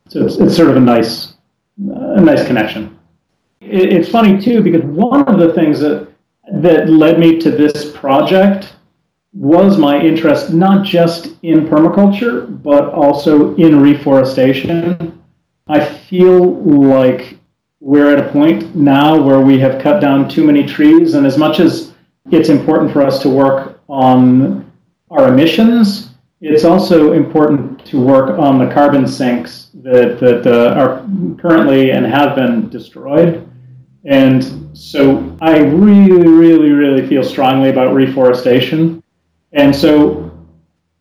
[0.10, 1.34] So it's, it's sort of a nice
[1.88, 2.99] a nice connection.
[3.62, 6.08] It, it's funny too because one of the things that
[6.52, 8.74] that led me to this project
[9.34, 15.22] was my interest not just in permaculture, but also in reforestation.
[15.68, 17.38] I feel like
[17.80, 21.38] we're at a point now where we have cut down too many trees, and as
[21.38, 21.94] much as
[22.32, 24.70] it's important for us to work on
[25.12, 26.10] our emissions,
[26.42, 31.06] it's also important to work on the carbon sinks that, that uh, are
[31.40, 33.48] currently and have been destroyed.
[34.06, 39.04] And so I really, really, really feel strongly about reforestation.
[39.54, 40.32] And so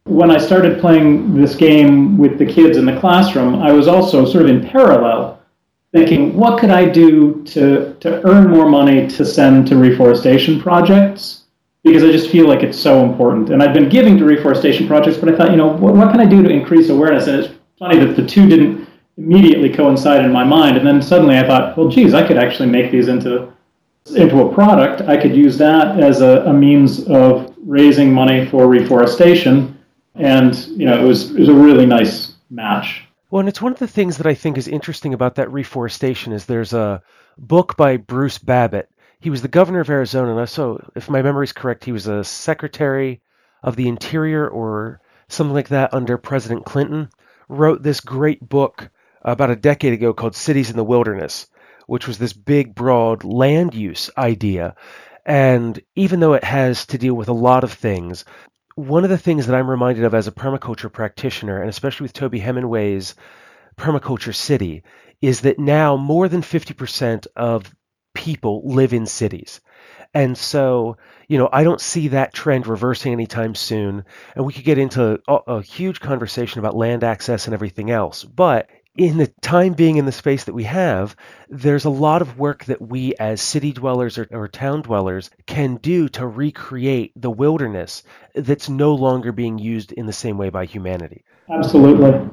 [0.05, 4.25] when I started playing this game with the kids in the classroom, I was also
[4.25, 5.41] sort of in parallel
[5.93, 11.38] thinking, what could I do to, to earn more money to send to reforestation projects?
[11.89, 13.51] Because I just feel like it's so important.
[13.51, 16.21] And I've been giving to reforestation projects, but I thought, you know, what, what can
[16.21, 17.27] I do to increase awareness?
[17.27, 20.77] And it's funny that the two didn't immediately coincide in my mind.
[20.77, 23.53] And then suddenly I thought, well, geez, I could actually make these into
[24.17, 25.03] into a product.
[25.03, 29.79] I could use that as a, a means of raising money for reforestation,
[30.15, 33.05] and you know, it was it was a really nice match.
[33.31, 36.33] Well, and it's one of the things that I think is interesting about that reforestation
[36.33, 37.03] is there's a
[37.37, 38.89] book by Bruce Babbitt.
[39.21, 42.07] He was the governor of Arizona, and so, if my memory is correct, he was
[42.07, 43.21] a secretary
[43.65, 47.09] of the Interior or something like that under President Clinton.
[47.49, 48.91] Wrote this great book
[49.23, 51.49] about a decade ago called Cities in the Wilderness,
[51.87, 54.77] which was this big, broad land use idea.
[55.27, 58.25] And even though it has to deal with a lot of things,
[58.77, 62.13] one of the things that I'm reminded of as a permaculture practitioner, and especially with
[62.13, 63.17] Toby Hemenway's
[63.77, 64.85] Permaculture City,
[65.21, 67.75] is that now more than 50% of
[68.19, 69.61] people live in cities.
[70.13, 70.97] And so,
[71.29, 74.05] you know, I don't see that trend reversing anytime soon.
[74.35, 78.25] And we could get into a, a, huge conversation about land access and everything else.
[78.25, 81.15] But in the time being in the space that we have,
[81.49, 85.77] there's a lot of work that we as city dwellers or, or, town dwellers can
[85.77, 88.03] do to recreate the wilderness
[88.35, 91.23] that's no longer being used in the same way by humanity.
[91.49, 92.29] Absolutely.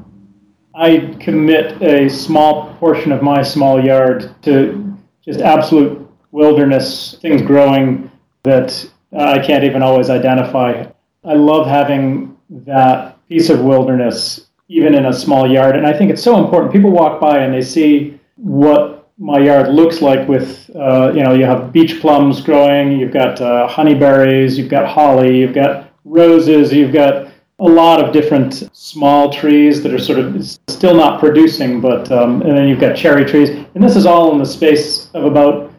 [0.74, 4.85] I commit a small portion of my small yard to
[5.26, 8.12] just absolute wilderness, things growing
[8.44, 10.86] that I can't even always identify.
[11.24, 15.76] I love having that piece of wilderness even in a small yard.
[15.76, 16.72] And I think it's so important.
[16.72, 21.34] People walk by and they see what my yard looks like with, uh, you know,
[21.34, 26.74] you have beach plums growing, you've got uh, honeyberries, you've got holly, you've got roses,
[26.74, 27.25] you've got
[27.60, 32.42] a lot of different small trees that are sort of still not producing, but, um,
[32.42, 33.50] and then you've got cherry trees.
[33.50, 35.72] And this is all in the space of about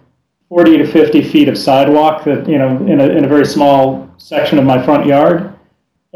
[0.48, 4.10] 40 to 50 feet of sidewalk that, you know, in a, in a very small
[4.16, 5.56] section of my front yard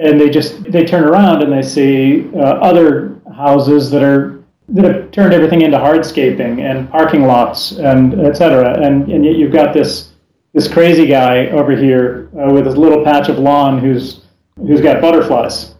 [0.00, 4.84] and they just they turn around and they see uh, other houses that are that
[4.84, 8.82] have turned everything into hardscaping and parking lots and etc.
[8.82, 10.12] And and yet you've got this
[10.52, 14.22] this crazy guy over here uh, with his little patch of lawn who's
[14.56, 15.74] who's got butterflies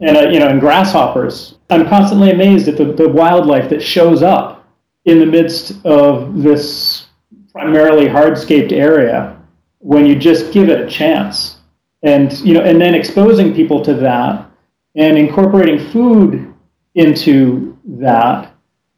[0.00, 1.56] and uh, you know and grasshoppers.
[1.70, 4.68] I'm constantly amazed at the, the wildlife that shows up
[5.04, 7.06] in the midst of this
[7.52, 9.38] primarily hardscaped area
[9.78, 11.58] when you just give it a chance
[12.02, 14.48] and you know, and then exposing people to that
[14.94, 16.52] and incorporating food
[16.94, 18.54] into that.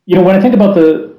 [0.07, 1.14] You know, when I think about the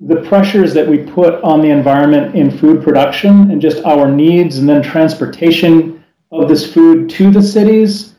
[0.00, 4.58] the pressures that we put on the environment in food production and just our needs
[4.58, 5.97] and then transportation
[6.30, 8.14] of this food to the cities,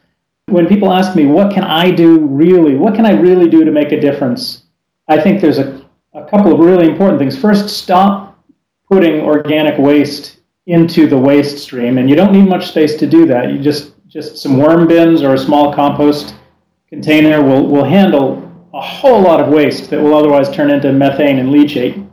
[0.48, 2.76] when people ask me, what can I do really?
[2.76, 4.64] What can I really do to make a difference?
[5.08, 7.38] I think there's a, a couple of really important things.
[7.38, 8.44] First, stop
[8.90, 13.26] putting organic waste into the waste stream, and you don't need much space to do
[13.28, 13.52] that.
[13.52, 16.34] You just just some worm bins or a small compost
[16.88, 21.38] container will, will handle a whole lot of waste that will otherwise turn into methane
[21.38, 22.08] and leachate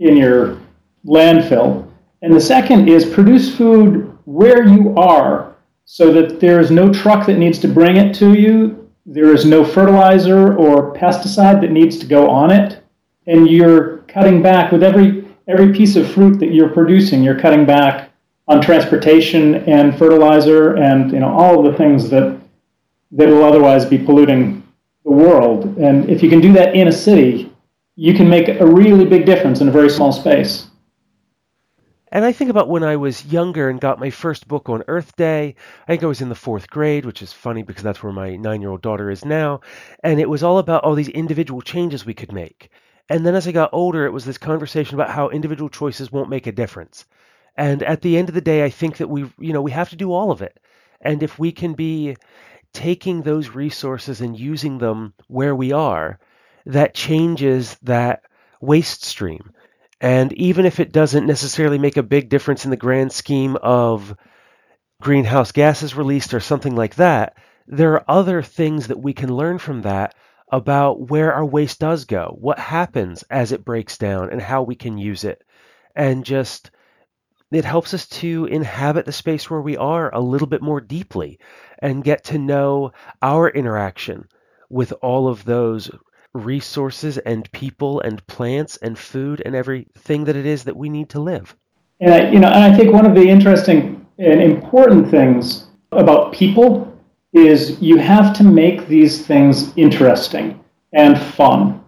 [0.00, 0.60] in your
[1.06, 1.88] landfill.
[2.22, 5.56] And the second is produce food where you are
[5.86, 9.64] so that there's no truck that needs to bring it to you there is no
[9.64, 12.82] fertilizer or pesticide that needs to go on it,
[13.28, 17.22] and you're cutting back with every every piece of fruit that you're producing.
[17.22, 18.10] You're cutting back
[18.48, 22.36] on transportation and fertilizer, and you know all of the things that
[23.12, 24.66] that will otherwise be polluting
[25.04, 25.78] the world.
[25.78, 27.52] And if you can do that in a city,
[27.94, 30.66] you can make a really big difference in a very small space.
[32.12, 35.16] And I think about when I was younger and got my first book on Earth
[35.16, 35.56] Day.
[35.82, 38.36] I think I was in the fourth grade, which is funny because that's where my
[38.36, 39.60] nine year old daughter is now.
[40.04, 42.70] And it was all about all these individual changes we could make.
[43.08, 46.30] And then as I got older, it was this conversation about how individual choices won't
[46.30, 47.06] make a difference.
[47.56, 49.90] And at the end of the day, I think that we, you know, we have
[49.90, 50.60] to do all of it.
[51.00, 52.16] And if we can be
[52.72, 56.20] taking those resources and using them where we are,
[56.66, 58.22] that changes that
[58.60, 59.50] waste stream.
[60.00, 64.16] And even if it doesn't necessarily make a big difference in the grand scheme of
[65.00, 67.36] greenhouse gases released or something like that,
[67.66, 70.14] there are other things that we can learn from that
[70.52, 74.76] about where our waste does go, what happens as it breaks down, and how we
[74.76, 75.42] can use it.
[75.94, 76.70] And just
[77.52, 81.38] it helps us to inhabit the space where we are a little bit more deeply
[81.78, 82.92] and get to know
[83.22, 84.28] our interaction
[84.68, 85.90] with all of those
[86.36, 91.08] resources and people and plants and food and everything that it is that we need
[91.10, 91.56] to live.
[92.00, 96.32] And I, you know, and I think one of the interesting and important things about
[96.32, 96.92] people
[97.32, 100.62] is you have to make these things interesting
[100.92, 101.84] and fun.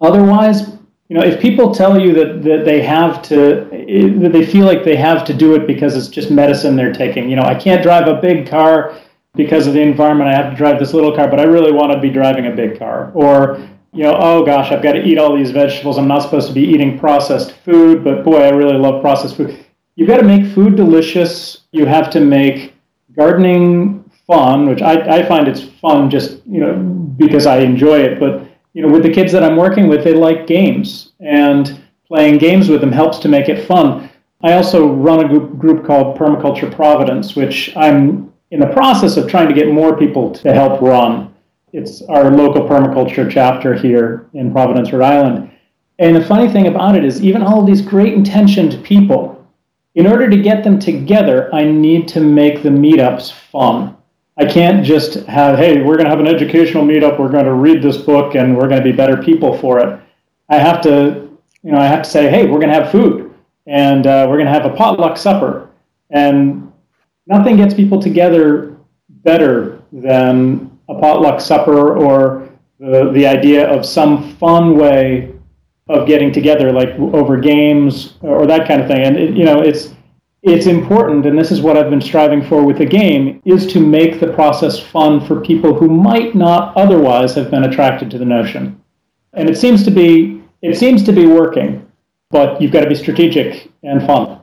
[0.00, 0.68] Otherwise,
[1.08, 3.66] you know, if people tell you that, that they have to,
[4.20, 7.28] that they feel like they have to do it because it's just medicine they're taking,
[7.28, 8.98] you know, I can't drive a big car
[9.34, 10.28] because of the environment.
[10.30, 12.50] I have to drive this little car, but I really want to be driving a
[12.50, 13.10] big car.
[13.14, 15.98] Or, you know, oh gosh, I've got to eat all these vegetables.
[15.98, 19.64] I'm not supposed to be eating processed food, but boy, I really love processed food.
[19.96, 21.62] You've got to make food delicious.
[21.72, 22.74] You have to make
[23.16, 26.74] gardening fun, which I, I find it's fun just, you know,
[27.16, 28.18] because I enjoy it.
[28.18, 32.38] But you know, with the kids that I'm working with, they like games, and playing
[32.38, 34.10] games with them helps to make it fun.
[34.42, 39.28] I also run a group, group called Permaculture Providence, which I'm in the process of
[39.28, 41.34] trying to get more people to help run.
[41.72, 45.50] It's our local permaculture chapter here in Providence, Rhode Island.
[45.98, 49.44] And the funny thing about it is, even all of these great intentioned people,
[49.96, 53.96] in order to get them together, I need to make the meetups fun.
[54.38, 57.54] I can't just have, hey, we're going to have an educational meetup, we're going to
[57.54, 60.00] read this book, and we're going to be better people for it.
[60.48, 61.28] I have to,
[61.64, 63.34] you know, I have to say, hey, we're going to have food,
[63.66, 65.70] and uh, we're going to have a potluck supper,
[66.10, 66.70] and
[67.26, 68.76] nothing gets people together
[69.08, 72.48] better than a potluck supper or
[72.78, 75.32] the, the idea of some fun way
[75.88, 79.02] of getting together, like over games or that kind of thing.
[79.02, 79.94] And it, you know, it's
[80.42, 83.80] it's important, and this is what I've been striving for with the game, is to
[83.80, 88.26] make the process fun for people who might not otherwise have been attracted to the
[88.26, 88.78] notion.
[89.32, 91.90] And it seems to be it seems to be working,
[92.30, 94.40] but you've got to be strategic and fun.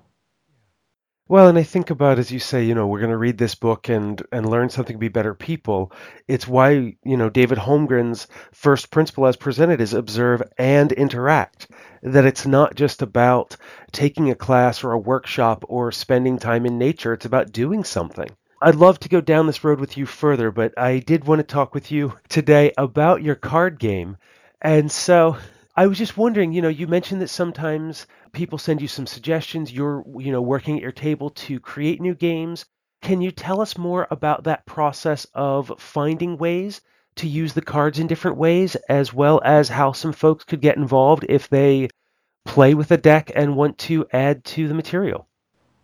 [1.32, 3.56] Well, and I think about as you say, you know, we're going to read this
[3.56, 5.94] book and and learn something to be better people.
[6.28, 11.70] It's why you know David Holmgren's first principle, as presented, is observe and interact.
[12.04, 13.56] That it's not just about
[13.94, 17.14] taking a class or a workshop or spending time in nature.
[17.14, 18.28] It's about doing something.
[18.62, 21.44] I'd love to go down this road with you further, but I did want to
[21.44, 24.18] talk with you today about your card game.
[24.62, 25.38] And so
[25.76, 29.72] I was just wondering, you know, you mentioned that sometimes people send you some suggestions.
[29.72, 32.66] You're, you know, working at your table to create new games.
[33.02, 36.82] Can you tell us more about that process of finding ways
[37.16, 40.78] to use the cards in different ways, as well as how some folks could get
[40.78, 41.88] involved if they
[42.46, 45.28] play with a deck and want to add to the material?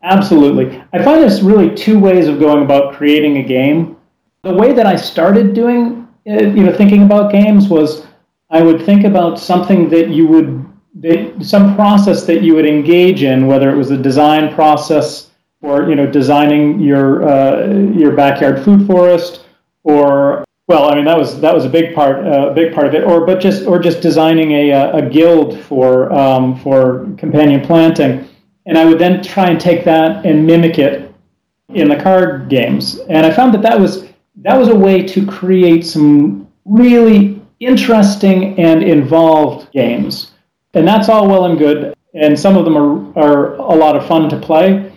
[0.03, 0.83] Absolutely.
[0.93, 3.97] I find there's really two ways of going about creating a game.
[4.43, 8.05] The way that I started doing, uh, you know, thinking about games was
[8.49, 13.21] I would think about something that you would they, some process that you would engage
[13.23, 15.29] in, whether it was a design process
[15.61, 19.45] or you know designing your uh, your backyard food forest,
[19.83, 22.87] or well, I mean that was that was a big part a uh, big part
[22.87, 27.61] of it, or but just or just designing a a guild for um, for companion
[27.61, 28.27] planting,
[28.65, 31.13] and I would then try and take that and mimic it
[31.69, 35.25] in the card games, and I found that that was that was a way to
[35.25, 40.31] create some really interesting and involved games
[40.77, 41.93] and that's all well and good.
[42.13, 44.91] And some of them are, are a lot of fun to play.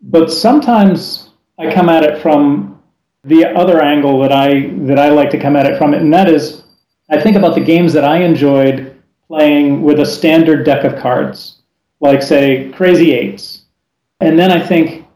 [0.00, 2.82] But sometimes I come at it from
[3.24, 6.28] the other angle that I that I like to come at it from, and that
[6.28, 6.64] is
[7.08, 11.62] I think about the games that I enjoyed playing with a standard deck of cards,
[12.00, 13.66] like say Crazy Eights.
[14.20, 15.06] And then I think,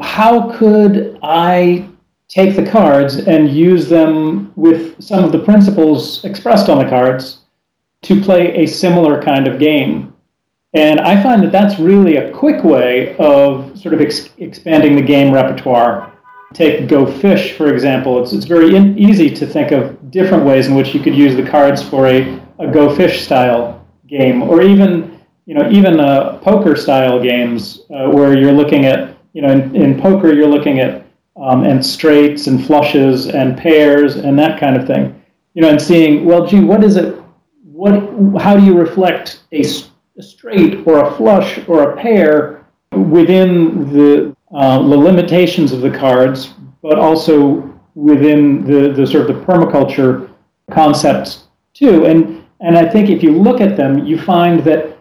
[0.00, 1.88] how could I
[2.28, 7.42] take the cards and use them with some of the principles expressed on the cards
[8.02, 10.12] to play a similar kind of game.
[10.74, 15.02] And I find that that's really a quick way of sort of ex- expanding the
[15.02, 16.12] game repertoire.
[16.52, 18.22] Take Go Fish, for example.
[18.22, 21.34] It's, it's very in- easy to think of different ways in which you could use
[21.34, 26.38] the cards for a, a Go Fish style game, or even you know even uh,
[26.38, 30.80] poker style games uh, where you're looking at you know in, in poker you're looking
[30.80, 31.05] at
[31.36, 35.22] um, and straights and flushes and pairs and that kind of thing.
[35.54, 37.20] You know, and seeing well, gee, what is it?
[37.64, 37.94] What?
[38.40, 39.62] How do you reflect a
[40.18, 45.90] a straight or a flush or a pair within the, uh, the limitations of the
[45.90, 50.30] cards, but also within the, the sort of the permaculture
[50.70, 52.06] concepts too.
[52.06, 54.96] And, and I think if you look at them, you find that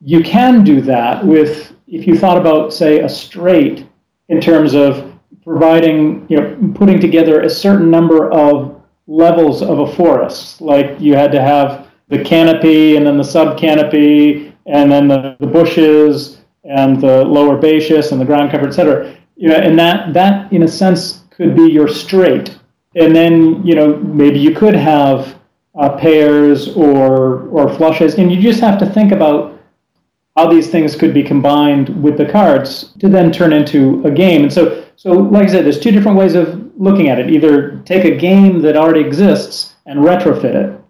[0.00, 3.86] you can do that with, if you thought about, say, a straight
[4.28, 5.17] in terms of
[5.48, 11.14] providing, you know, putting together a certain number of levels of a forest, like you
[11.14, 16.42] had to have the canopy and then the sub canopy and then the, the bushes
[16.64, 19.16] and the lower herbaceous and the ground cover, et cetera.
[19.36, 22.58] You know, and that that in a sense could be your straight.
[22.94, 25.38] And then you know maybe you could have
[25.78, 29.57] uh, pairs or or flushes, and you just have to think about
[30.38, 34.44] how these things could be combined with the cards to then turn into a game.
[34.44, 37.28] And so so like I said, there's two different ways of looking at it.
[37.28, 40.80] Either take a game that already exists and retrofit it,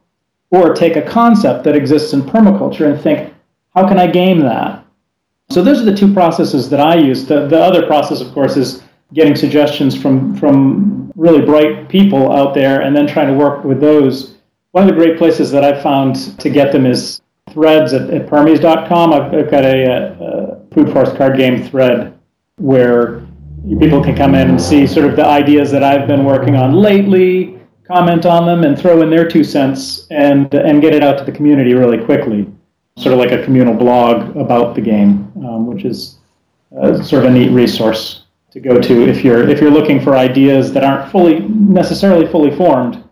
[0.51, 3.33] or take a concept that exists in permaculture and think
[3.75, 4.85] how can I game that?
[5.49, 7.27] So those are the two processes that I use.
[7.27, 8.83] The, the other process, of course, is
[9.15, 13.81] getting suggestions from, from really bright people out there and then trying to work with
[13.81, 14.35] those.
[14.73, 18.27] One of the great places that I've found to get them is threads at, at
[18.27, 19.13] Permies.com.
[19.13, 22.19] I've, I've got a, a, food forest card game thread
[22.57, 23.27] where
[23.81, 26.75] people can come in and see sort of the ideas that I've been working on
[26.75, 31.19] lately, comment on them, and throw in their two cents and, and get it out
[31.19, 32.47] to the community really quickly
[32.99, 36.19] sort of like a communal blog about the game, um, which is
[36.81, 40.17] uh, sort of a neat resource to go to if you're if you're looking for
[40.17, 43.03] ideas that aren't fully necessarily fully formed,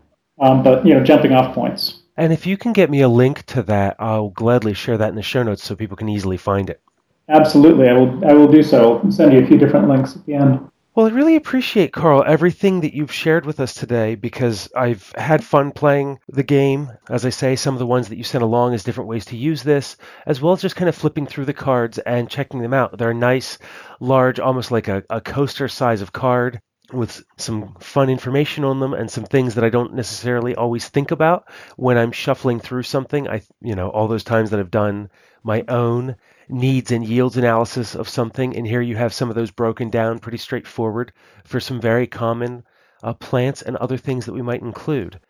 [0.41, 2.03] um, but you know jumping off points.
[2.17, 5.17] And if you can get me a link to that, I'll gladly share that in
[5.17, 6.81] the show notes so people can easily find it.
[7.29, 8.25] Absolutely, I will.
[8.25, 8.99] I will do so.
[8.99, 10.71] I'll send you a few different links at the end.
[10.95, 15.45] Well, I really appreciate, Karl, everything that you've shared with us today because I've had
[15.45, 16.91] fun playing the game.
[17.11, 19.37] As I say, some of the ones that you sent along as different ways to
[19.37, 22.73] use this, as well as just kind of flipping through the cards and checking them
[22.73, 22.97] out.
[22.97, 23.59] They're nice,
[24.01, 26.63] large, almost like a, a coaster size of card
[26.93, 31.11] with some fun information on them and some things that I don't necessarily always think
[31.11, 33.29] about when I'm shuffling through something.
[33.29, 35.11] I, you know, all those times that I've done
[35.43, 36.17] my own
[36.49, 38.57] needs and yields analysis of something.
[38.57, 41.13] And here you have some of those broken down pretty straightforward
[41.45, 42.65] for some very common
[43.03, 45.21] uh, plants and other things that we might include.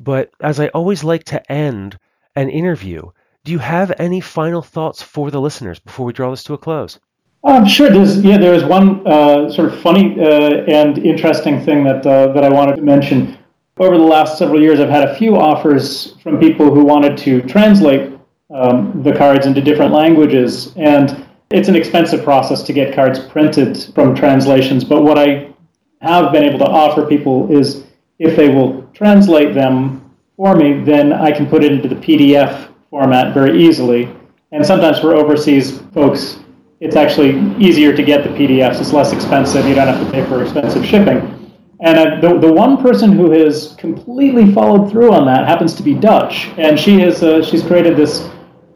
[0.00, 1.98] But as I always like to end
[2.36, 3.10] an interview,
[3.44, 6.58] do you have any final thoughts for the listeners before we draw this to a
[6.58, 6.98] close?
[7.44, 7.90] Um, sure.
[7.90, 8.38] There's yeah.
[8.38, 12.76] There's one uh, sort of funny uh, and interesting thing that uh, that I wanted
[12.76, 13.38] to mention.
[13.76, 17.42] Over the last several years, I've had a few offers from people who wanted to
[17.42, 18.12] translate
[18.54, 20.72] um, the cards into different languages.
[20.76, 24.84] And it's an expensive process to get cards printed from translations.
[24.84, 25.52] But what I
[26.00, 27.84] have been able to offer people is
[28.20, 32.68] if they will translate them for me, then I can put it into the PDF
[32.90, 34.08] format very easily.
[34.52, 36.38] And sometimes for overseas folks,
[36.84, 38.78] it's actually easier to get the PDFs.
[38.78, 39.66] It's less expensive.
[39.66, 41.18] You don't have to pay for expensive shipping.
[41.80, 45.82] And uh, the, the one person who has completely followed through on that happens to
[45.82, 46.48] be Dutch.
[46.58, 48.28] And she has, uh, she's created this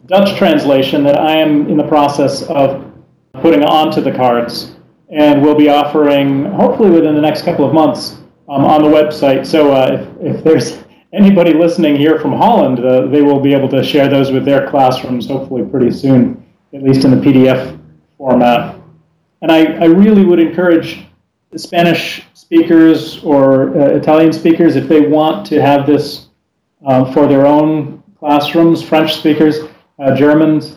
[0.06, 2.90] Dutch translation that I am in the process of
[3.34, 4.74] putting onto the cards,
[5.10, 8.16] and we'll be offering hopefully within the next couple of months
[8.48, 9.46] um, on the website.
[9.46, 10.82] So uh, if, if there's
[11.12, 14.66] anybody listening here from Holland, uh, they will be able to share those with their
[14.70, 16.42] classrooms hopefully pretty soon,
[16.72, 17.77] at least in the PDF
[18.18, 18.76] format.
[19.40, 21.06] And I, I really would encourage
[21.56, 26.26] Spanish speakers or uh, Italian speakers, if they want to have this
[26.86, 29.58] uh, for their own classrooms, French speakers,
[29.98, 30.76] uh, Germans.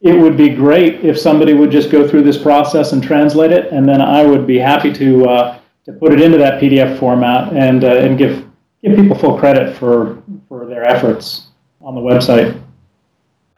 [0.00, 3.72] It would be great if somebody would just go through this process and translate it,
[3.72, 7.52] and then I would be happy to uh, to put it into that PDF format
[7.54, 8.44] and uh, and give
[8.82, 11.48] give people full credit for for their efforts
[11.80, 12.60] on the website.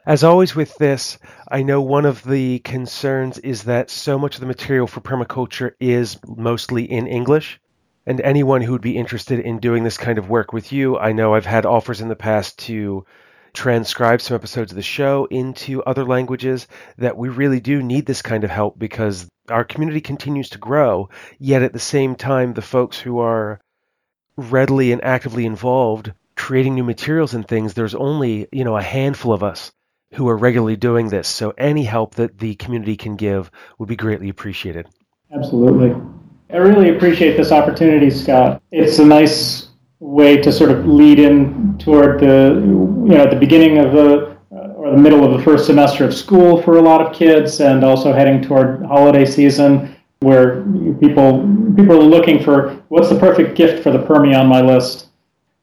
[0.07, 1.17] As always with this,
[1.51, 5.71] I know one of the concerns is that so much of the material for permaculture
[5.81, 7.59] is mostly in English.
[8.05, 11.11] And anyone who would be interested in doing this kind of work with you, I
[11.11, 13.05] know I've had offers in the past to
[13.51, 18.21] transcribe some episodes of the show into other languages, that we really do need this
[18.21, 22.61] kind of help because our community continues to grow, yet at the same time, the
[22.61, 23.59] folks who are
[24.37, 29.33] readily and actively involved creating new materials and things, there's only, you know, a handful
[29.33, 29.73] of us
[30.13, 31.27] who are regularly doing this.
[31.27, 34.87] So any help that the community can give would be greatly appreciated.
[35.33, 35.95] Absolutely.
[36.49, 38.61] I really appreciate this opportunity, Scott.
[38.71, 43.79] It's a nice way to sort of lead in toward the, you know, the beginning
[43.79, 47.01] of the uh, or the middle of the first semester of school for a lot
[47.01, 50.61] of kids, and also heading toward holiday season where
[51.01, 51.45] people
[51.75, 55.09] people are looking for what's the perfect gift for the Permie on my list.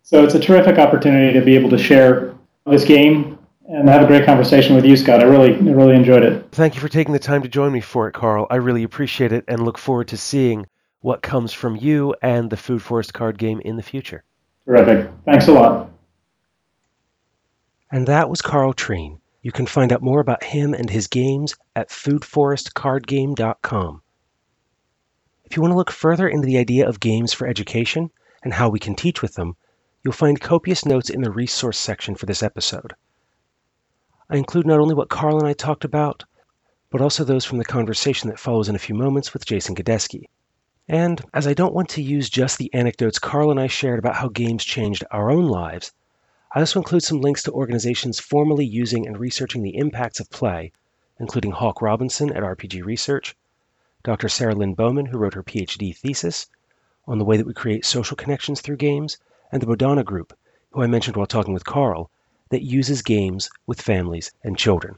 [0.02, 2.34] So it's a terrific opportunity to be able to share
[2.66, 3.33] this game
[3.68, 5.20] and have a great conversation with you, Scott.
[5.20, 6.46] I really, really enjoyed it.
[6.52, 8.46] Thank you for taking the time to join me for it, Karl.
[8.50, 10.66] I really appreciate it and look forward to seeing
[11.00, 14.24] what comes from you and the Food Forest card game in the future.
[14.66, 15.10] Terrific.
[15.24, 15.90] Thanks a lot.
[17.90, 19.20] And that was Karl Treen.
[19.42, 24.02] You can find out more about him and his games at foodforestcardgame.com.
[25.44, 28.10] If you want to look further into the idea of games for education
[28.42, 29.56] and how we can teach with them,
[30.02, 32.94] you'll find copious notes in the resource section for this episode.
[34.30, 36.24] I include not only what Karl and I talked about,
[36.90, 40.28] but also those from the conversation that follows in a few moments with Jason Godesky.
[40.88, 44.16] And as I don't want to use just the anecdotes Karl and I shared about
[44.16, 45.92] how games changed our own lives,
[46.54, 50.72] I also include some links to organizations formally using and researching the impacts of play,
[51.18, 53.36] including Hawk Robinson at RPG Research,
[54.04, 54.28] Dr.
[54.28, 56.46] Sarah Lynn Bowman, who wrote her PhD thesis
[57.06, 59.18] on the way that we create social connections through games,
[59.50, 60.32] and the Bodhana Group,
[60.70, 62.10] who I mentioned while talking with Karl,
[62.54, 64.94] that uses games with families and children.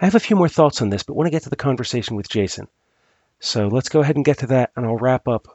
[0.00, 2.16] I have a few more thoughts on this, but want to get to the conversation
[2.16, 2.68] with Jason.
[3.38, 5.46] So let's go ahead and get to that, and I'll wrap up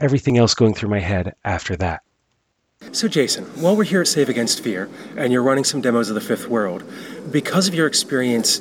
[0.00, 2.02] everything else going through my head after that.
[2.92, 6.14] So, Jason, while we're here at Save Against Fear, and you're running some demos of
[6.14, 6.84] the Fifth World,
[7.28, 8.60] because of your experience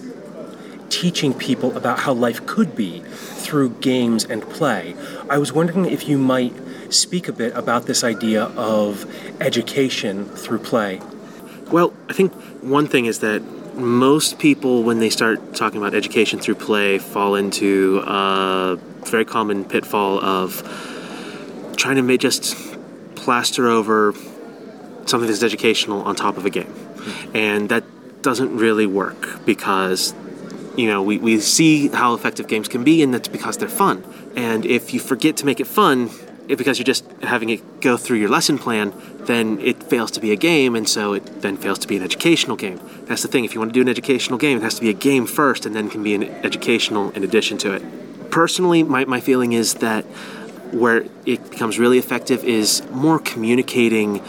[0.89, 4.95] teaching people about how life could be through games and play,
[5.29, 6.55] I was wondering if you might
[6.89, 9.05] speak a bit about this idea of
[9.39, 10.99] education through play.
[11.71, 13.41] Well, I think one thing is that
[13.75, 19.65] most people, when they start talking about education through play, fall into a very common
[19.65, 20.63] pitfall of
[21.75, 22.55] trying to just
[23.15, 24.13] plaster over
[25.05, 26.65] something that's educational on top of a game.
[26.65, 27.35] Mm-hmm.
[27.35, 27.83] And that
[28.21, 30.13] doesn't really work because,
[30.75, 34.03] you know, we, we see how effective games can be, and that's because they're fun.
[34.35, 36.09] And if you forget to make it fun,
[36.47, 38.93] because you're just having it go through your lesson plan,
[39.25, 42.03] then it fails to be a game, and so it then fails to be an
[42.03, 42.79] educational game.
[43.03, 43.43] That's the thing.
[43.43, 45.65] If you want to do an educational game, it has to be a game first,
[45.65, 48.31] and then can be an educational in addition to it.
[48.31, 50.05] Personally, my, my feeling is that
[50.71, 54.21] where it becomes really effective is more communicating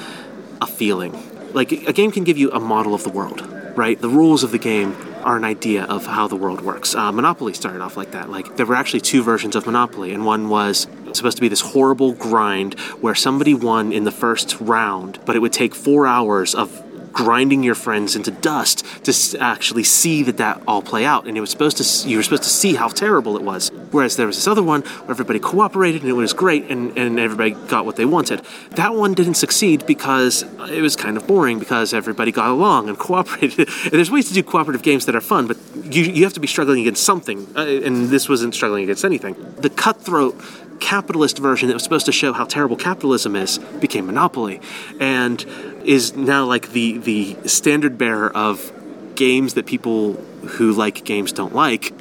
[0.61, 1.17] a feeling.
[1.53, 3.41] Like a game can give you a model of the world,
[3.79, 3.99] right?
[4.01, 6.95] The rules of the game are an idea of how the world works.
[6.95, 8.29] Uh, Monopoly started off like that.
[8.29, 11.61] Like there were actually two versions of Monopoly, and one was supposed to be this
[11.61, 16.55] horrible grind where somebody won in the first round, but it would take four hours
[16.55, 21.27] of grinding your friends into dust to actually see that that all play out.
[21.27, 23.71] And it was supposed to you were supposed to see how terrible it was.
[23.91, 27.19] Whereas there was this other one where everybody cooperated and it was great and, and
[27.19, 28.43] everybody got what they wanted.
[28.73, 32.99] That one didn't succeed because it was kind of boring because everybody got along and
[33.09, 33.69] cooperated.
[33.69, 36.41] and there's ways to do cooperative games that are fun, but you, you have to
[36.41, 37.47] be struggling against something.
[37.57, 39.35] Uh, and this wasn't struggling against anything.
[39.59, 40.41] The cutthroat
[40.81, 44.61] capitalist version that was supposed to show how terrible capitalism is became Monopoly.
[45.01, 45.45] And
[45.85, 48.73] is now like the the standard bearer of
[49.15, 51.93] games that people who like games don't like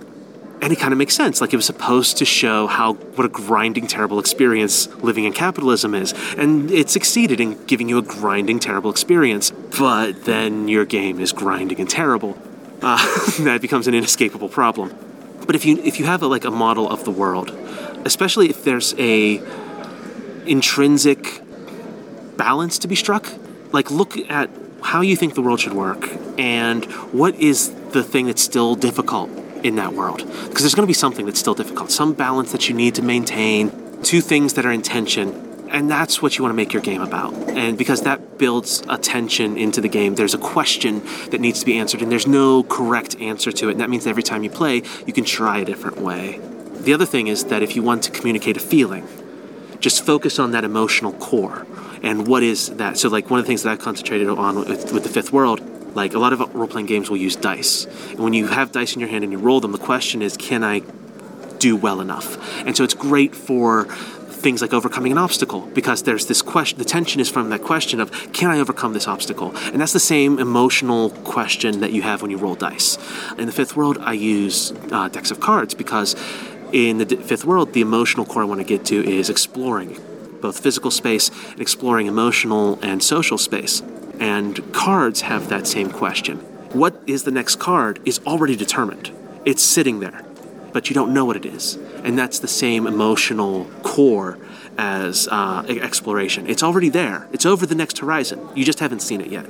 [0.62, 1.40] and it kind of makes sense.
[1.40, 5.94] Like it was supposed to show how what a grinding terrible experience living in capitalism
[5.94, 11.20] is and it succeeded in giving you a grinding terrible experience but then your game
[11.20, 12.38] is grinding and terrible.
[12.82, 12.98] Uh,
[13.40, 14.96] that becomes an inescapable problem.
[15.46, 17.52] But if you if you have a, like a model of the world
[18.06, 19.42] especially if there's a
[20.46, 21.42] intrinsic
[22.38, 23.32] balance to be struck
[23.72, 24.50] like look at
[24.82, 26.08] how you think the world should work
[26.38, 29.30] and what is the thing that's still difficult
[29.64, 30.20] in that world.
[30.20, 33.02] Because there's going to be something that's still difficult some balance that you need to
[33.02, 33.72] maintain
[34.04, 37.02] two things that are in tension and that's what you want to make your game
[37.02, 37.34] about.
[37.50, 41.02] And because that builds a tension into the game there's a question
[41.32, 44.08] that needs to be answered and there's no correct answer to it and that means
[44.08, 46.40] every time you play you can try a different way.
[46.82, 49.08] The other thing is that if you want to communicate a feeling
[49.80, 51.68] just focus on that emotional core
[52.04, 52.98] and what is that?
[52.98, 55.62] So like one of the things that i concentrated on with, with the fifth world
[55.98, 57.86] like a lot of role-playing games will use dice.
[58.12, 60.38] And when you have dice in your hand and you roll them the question is
[60.38, 60.82] can i
[61.60, 62.38] do well enough?
[62.66, 66.86] And so it's great for things like overcoming an obstacle because there's this question the
[66.86, 69.56] tension is from that question of can i overcome this obstacle?
[69.58, 72.98] And that's the same emotional question that you have when you roll dice.
[73.40, 76.16] In the fifth world i use uh, decks of cards because
[76.72, 79.98] in the fifth world the emotional core i want to get to is exploring
[80.42, 83.82] both physical space and exploring emotional and social space
[84.20, 86.38] and cards have that same question
[86.74, 89.12] what is the next card is already determined
[89.46, 90.24] it's sitting there
[90.78, 91.74] but you don't know what it is.
[92.04, 94.38] And that's the same emotional core
[94.78, 96.48] as uh, exploration.
[96.48, 98.48] It's already there, it's over the next horizon.
[98.54, 99.48] You just haven't seen it yet.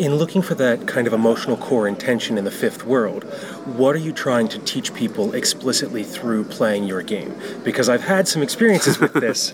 [0.00, 3.24] In looking for that kind of emotional core intention in the fifth world,
[3.66, 7.34] what are you trying to teach people explicitly through playing your game?
[7.64, 9.52] Because I've had some experiences with this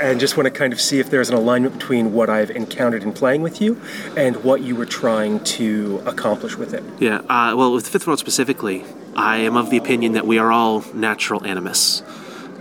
[0.00, 3.02] and just want to kind of see if there's an alignment between what I've encountered
[3.02, 3.76] in playing with you
[4.16, 6.84] and what you were trying to accomplish with it.
[7.00, 8.84] Yeah, uh, well, with the fifth world specifically,
[9.16, 12.04] I am of the opinion that we are all natural animists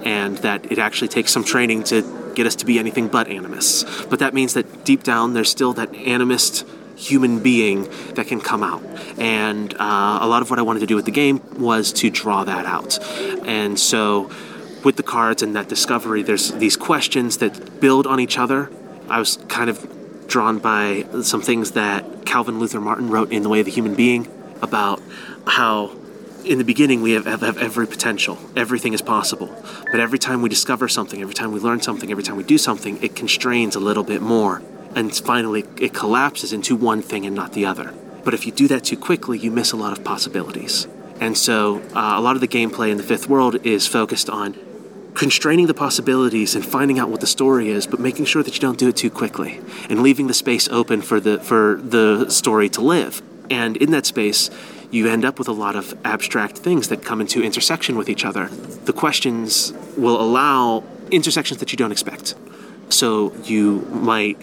[0.03, 2.01] and that it actually takes some training to
[2.33, 4.05] get us to be anything but animists.
[4.07, 6.67] But that means that deep down there's still that animist
[6.97, 7.83] human being
[8.15, 8.83] that can come out.
[9.19, 12.09] And uh, a lot of what I wanted to do with the game was to
[12.09, 12.99] draw that out.
[13.47, 14.31] And so
[14.83, 18.69] with the cards and that discovery, there's these questions that build on each other.
[19.09, 23.49] I was kind of drawn by some things that Calvin Luther Martin wrote in The
[23.49, 24.27] Way of the Human Being
[24.61, 25.01] about
[25.45, 25.95] how
[26.43, 29.53] in the beginning we have, have, have, every potential everything is possible
[29.91, 32.57] but every time we discover something every time we learn something every time we do
[32.57, 34.61] something it constrains a little bit more
[34.97, 37.93] and finally it collapses into one thing and not the other
[38.23, 40.87] but if you do that too quickly you miss a lot of possibilities
[41.19, 44.55] and so uh, a lot of the gameplay in the fifth world is focused on
[45.13, 48.59] constraining the possibilities and finding out what the story is but making sure that you
[48.59, 52.69] don't do it too quickly and leaving the space open for the for the story
[52.69, 54.49] to live and in that space
[54.91, 58.23] you end up with a lot of abstract things that come into intersection with each
[58.23, 58.47] other.
[58.47, 62.35] The questions will allow intersections that you don't expect.
[62.89, 64.39] So you might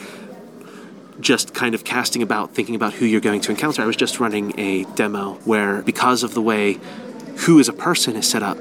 [1.20, 3.82] just kind of casting about, thinking about who you're going to encounter.
[3.82, 6.78] I was just running a demo where, because of the way
[7.46, 8.58] who is a person is set up,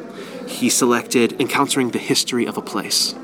[0.47, 3.15] he selected encountering the history of a place.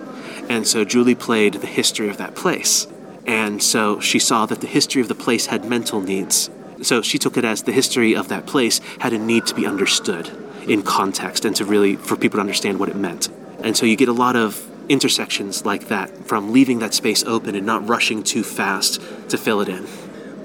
[0.50, 2.88] And so Julie played the history of that place.
[3.28, 6.50] And so she saw that the history of the place had mental needs
[6.82, 9.66] so she took it as the history of that place had a need to be
[9.66, 10.30] understood
[10.68, 13.30] in context and to really for people to understand what it meant.
[13.64, 17.56] And so you get a lot of intersections like that from leaving that space open
[17.56, 19.86] and not rushing too fast to fill it in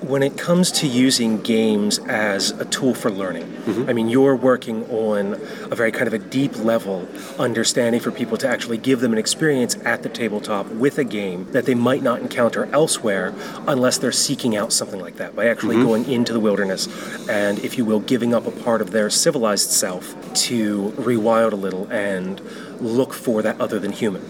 [0.09, 3.88] when it comes to using games as a tool for learning, mm-hmm.
[3.88, 5.34] I mean, you're working on
[5.70, 9.18] a very kind of a deep level understanding for people to actually give them an
[9.18, 13.34] experience at the tabletop with a game that they might not encounter elsewhere
[13.66, 15.86] unless they're seeking out something like that by actually mm-hmm.
[15.86, 16.86] going into the wilderness
[17.28, 21.57] and, if you will, giving up a part of their civilized self to rewild a
[21.57, 22.40] little and
[22.81, 24.22] look for that other than human.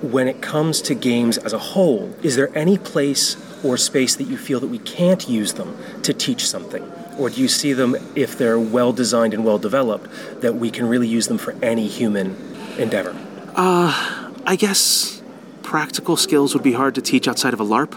[0.00, 4.24] When it comes to games as a whole, is there any place or space that
[4.24, 6.82] you feel that we can't use them to teach something?
[7.18, 10.08] Or do you see them, if they're well designed and well developed,
[10.40, 12.36] that we can really use them for any human
[12.78, 13.16] endeavor?
[13.56, 15.20] Uh, I guess
[15.62, 17.96] practical skills would be hard to teach outside of a LARP.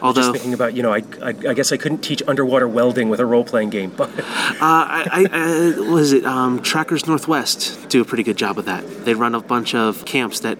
[0.00, 3.08] Although, just thinking about, you know, I, I, I, guess I couldn't teach underwater welding
[3.08, 3.90] with a role playing game.
[3.90, 4.24] But uh,
[4.60, 9.04] I, I, I was it um, Trackers Northwest do a pretty good job of that.
[9.04, 10.58] They run a bunch of camps that,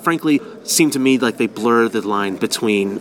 [0.00, 3.00] frankly, seem to me like they blur the line between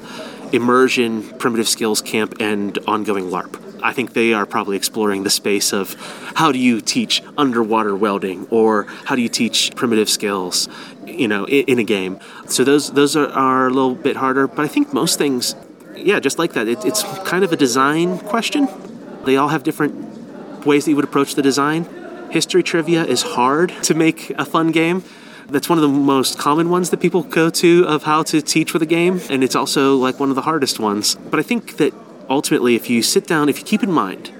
[0.52, 3.64] immersion, primitive skills camp, and ongoing LARP.
[3.84, 5.96] I think they are probably exploring the space of
[6.36, 10.68] how do you teach underwater welding or how do you teach primitive skills,
[11.06, 12.20] you know, in, in a game.
[12.48, 15.56] So those those are, are, a little bit harder, but I think most things,
[15.98, 16.68] yeah, just like that.
[16.68, 18.68] It, it's kind of a design question.
[19.26, 21.88] They all have different ways that you would approach the design.
[22.32, 25.04] History trivia is hard to make a fun game
[25.50, 28.74] that's one of the most common ones that people go to of how to teach
[28.74, 31.16] with a game, and it's also like one of the hardest ones.
[31.16, 31.94] But I think that
[32.30, 34.32] ultimately, if you sit down, if you keep in mind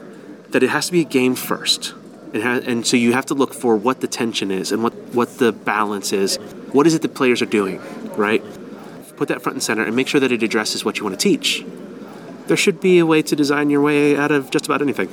[0.50, 1.94] that it has to be a game first,
[2.34, 5.52] and so you have to look for what the tension is and what, what the
[5.54, 6.38] balance is.
[6.72, 7.82] What is it that players are doing,
[8.18, 8.44] right?
[9.18, 11.24] Put that front and center and make sure that it addresses what you want to
[11.24, 11.66] teach.
[12.48, 15.10] There should be a way to design your way out of just about anything.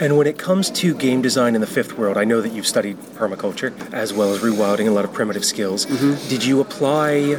[0.00, 2.66] And when it comes to game design in the fifth world, I know that you've
[2.66, 5.86] studied permaculture as well as rewilding, a lot of primitive skills.
[5.86, 6.28] Mm-hmm.
[6.28, 7.36] Did you apply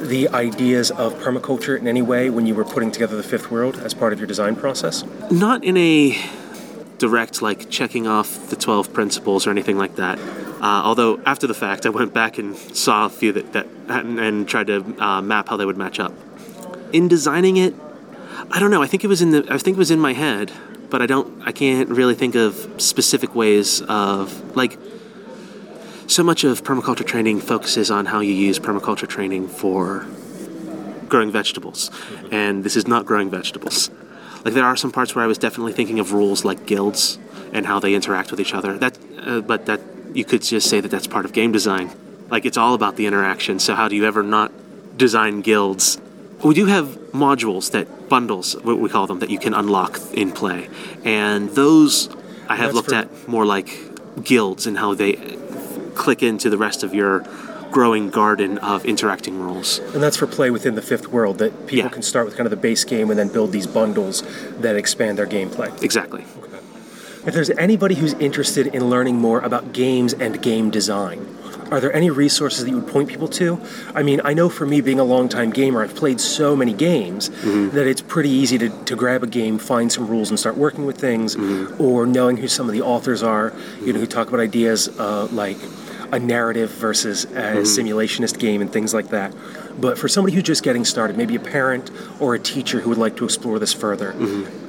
[0.00, 3.76] the ideas of permaculture in any way when you were putting together the fifth world
[3.78, 5.04] as part of your design process?
[5.30, 6.18] Not in a
[6.98, 10.18] direct, like checking off the 12 principles or anything like that.
[10.60, 14.18] Uh, although after the fact, I went back and saw a few that, that and,
[14.18, 16.12] and tried to uh, map how they would match up.
[16.92, 17.74] In designing it,
[18.50, 18.82] I don't know.
[18.82, 19.46] I think it was in the.
[19.48, 20.52] I think it was in my head
[20.90, 24.76] but I don't I can't really think of specific ways of like
[26.06, 30.06] so much of permaculture training focuses on how you use permaculture training for
[31.08, 31.90] growing vegetables,
[32.30, 33.90] and this is not growing vegetables.
[34.44, 37.18] Like there are some parts where I was definitely thinking of rules like guilds
[37.52, 38.76] and how they interact with each other.
[38.78, 39.80] That, uh, but that
[40.14, 41.90] you could just say that that's part of game design.
[42.30, 43.58] Like it's all about the interaction.
[43.58, 44.52] So how do you ever not
[44.96, 46.00] design guilds?
[46.44, 50.32] We do have modules that bundles, what we call them, that you can unlock in
[50.32, 50.68] play,
[51.04, 52.08] and those
[52.48, 55.12] I have That's looked for- at more like guilds and how they
[55.94, 57.24] click into the rest of your
[57.70, 59.78] growing garden of interacting rules.
[59.94, 61.88] And that's for play within the fifth world that people Yeah.
[61.88, 64.24] can start with kind of the base game and then build these bundles
[64.58, 65.70] that expand their gameplay.
[65.82, 66.24] Exactly.
[67.26, 71.26] If there's anybody who's interested in learning more about games and game design,
[71.70, 73.60] are there any resources that you would point people to?
[73.94, 77.28] I mean, I know for me, being a longtime gamer, I've played so many games
[77.28, 77.76] mm-hmm.
[77.76, 80.86] that it's pretty easy to, to grab a game, find some rules, and start working
[80.86, 81.80] with things, mm-hmm.
[81.80, 83.52] or knowing who some of the authors are,
[83.82, 85.58] you know, who talk about ideas uh, like
[86.12, 87.58] a narrative versus a mm-hmm.
[87.60, 89.34] simulationist game and things like that.
[89.78, 92.98] But for somebody who's just getting started, maybe a parent or a teacher who would
[92.98, 94.12] like to explore this further,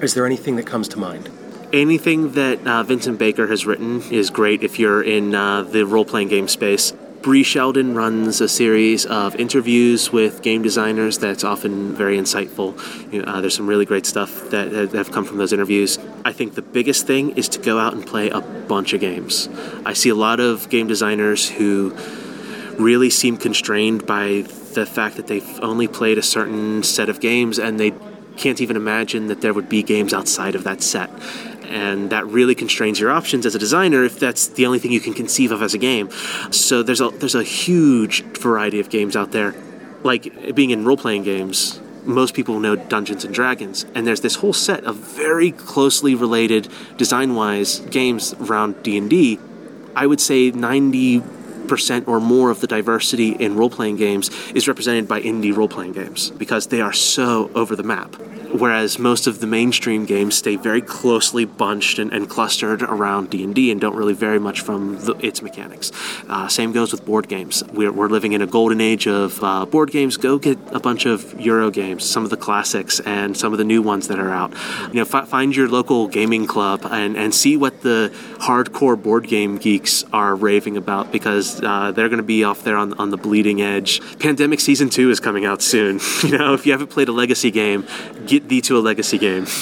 [0.01, 1.29] is there anything that comes to mind?
[1.74, 6.03] Anything that uh, Vincent Baker has written is great if you're in uh, the role
[6.03, 6.91] playing game space.
[7.22, 12.76] Brie Sheldon runs a series of interviews with game designers that's often very insightful.
[13.13, 15.97] You know, uh, there's some really great stuff that that have come from those interviews.
[16.26, 19.47] I think the biggest thing is to go out and play a bunch of games.
[19.86, 21.95] I see a lot of game designers who
[22.78, 24.43] really seem constrained by
[24.74, 27.93] the fact that they've only played a certain set of games and they
[28.38, 31.09] can't even imagine that there would be games outside of that set
[31.72, 34.99] and that really constrains your options as a designer if that's the only thing you
[34.99, 36.09] can conceive of as a game.
[36.51, 39.55] So there's a there's a huge variety of games out there,
[40.03, 41.80] like being in role playing games.
[42.03, 46.67] Most people know Dungeons and Dragons, and there's this whole set of very closely related
[46.97, 49.39] design wise games around D and D.
[49.95, 51.22] I would say ninety
[51.68, 55.68] Percent or more of the diversity in role playing games is represented by indie role
[55.68, 58.16] playing games because they are so over the map.
[58.51, 63.72] Whereas most of the mainstream games stay very closely bunched and, and clustered around D&D
[63.72, 65.91] and don't really vary much from the, its mechanics.
[66.28, 67.64] Uh, same goes with board games.
[67.72, 70.18] We're, we're, living in a golden age of uh, board games.
[70.18, 73.64] Go get a bunch of Euro games, some of the classics and some of the
[73.64, 74.51] new ones that are out.
[74.89, 79.28] You know, f- find your local gaming club and, and see what the hardcore board
[79.28, 83.09] game geeks are raving about because uh, they're going to be off there on, on
[83.09, 84.01] the bleeding edge.
[84.20, 85.99] Pandemic Season 2 is coming out soon.
[86.22, 87.86] You know, if you haven't played a legacy game,
[88.26, 89.47] get thee to a legacy game.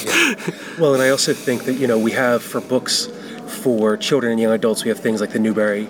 [0.78, 3.08] Well, and I also think that, you know, we have for books
[3.48, 5.90] for children and young adults, we have things like the Newbery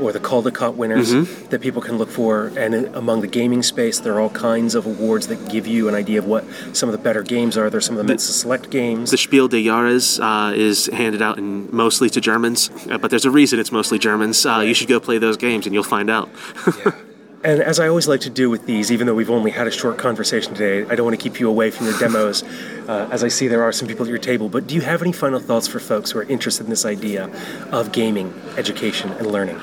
[0.00, 1.10] or the Caldecott winners
[1.48, 2.48] that people can look for.
[2.56, 5.94] And among the gaming space, there are all kinds of awards that give you an
[5.94, 7.70] idea of what some of the better games are.
[7.70, 9.10] There's some of the Mensa Select games.
[9.10, 13.24] The Spiel des Jahres uh, is handed out in mostly to Germans, uh, but there's
[13.24, 14.44] a reason it's mostly Germans.
[14.44, 16.28] Uh, you should go play those games and you'll find out.
[17.42, 19.70] And as I always like to do with these, even though we've only had a
[19.70, 22.42] short conversation today, I don't want to keep you away from your demos,
[22.88, 24.50] uh, as I see there are some people at your table.
[24.50, 27.30] But do you have any final thoughts for folks who are interested in this idea
[27.72, 29.58] of gaming, education, and learning?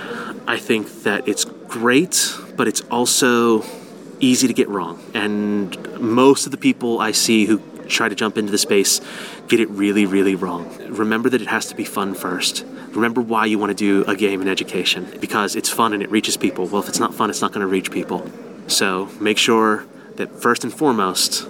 [0.47, 3.63] I think that it's great, but it's also
[4.19, 4.99] easy to get wrong.
[5.13, 9.01] And most of the people I see who try to jump into the space
[9.47, 10.67] get it really, really wrong.
[10.89, 12.65] Remember that it has to be fun first.
[12.97, 16.09] Remember why you want to do a game in education because it's fun and it
[16.09, 16.65] reaches people.
[16.65, 18.27] Well, if it's not fun, it's not going to reach people.
[18.65, 19.85] So make sure
[20.15, 21.47] that first and foremost,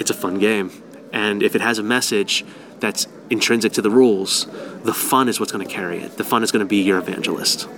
[0.00, 0.72] it's a fun game.
[1.12, 2.44] And if it has a message
[2.80, 4.46] that's intrinsic to the rules,
[4.82, 6.16] the fun is what's going to carry it.
[6.16, 7.68] The fun is going to be your evangelist.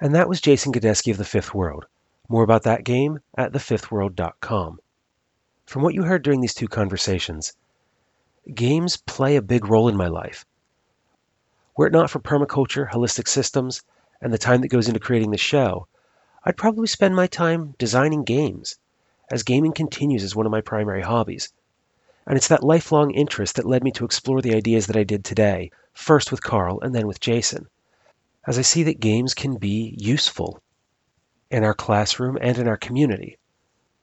[0.00, 1.86] And that was Jason Godesky of The Fifth World.
[2.28, 4.78] More about that game at thefifthworld.com.
[5.66, 7.54] From what you heard during these two conversations,
[8.54, 10.44] games play a big role in my life.
[11.80, 13.82] Were it not for permaculture, holistic systems,
[14.20, 15.88] and the time that goes into creating the show,
[16.44, 18.78] I'd probably spend my time designing games,
[19.30, 21.54] as gaming continues as one of my primary hobbies.
[22.26, 25.24] And it's that lifelong interest that led me to explore the ideas that I did
[25.24, 27.66] today, first with Karl and then with Jason
[28.46, 30.60] as I see that games can be useful
[31.50, 33.38] in our classroom and in our community.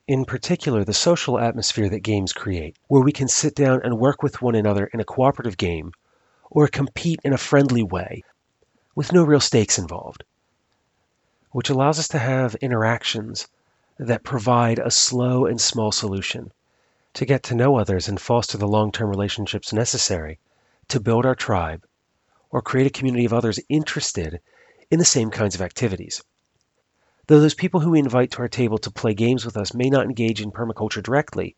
[0.07, 4.23] In particular, the social atmosphere that games create, where we can sit down and work
[4.23, 5.91] with one another in a cooperative game
[6.49, 8.23] or compete in a friendly way
[8.95, 10.23] with no real stakes involved,
[11.51, 13.47] which allows us to have interactions
[13.97, 16.51] that provide a slow and small solution
[17.13, 20.39] to get to know others and foster the long term relationships necessary
[20.87, 21.83] to build our tribe
[22.51, 24.39] or create a community of others interested
[24.89, 26.23] in the same kinds of activities.
[27.27, 29.89] Though those people who we invite to our table to play games with us may
[29.89, 31.55] not engage in permaculture directly,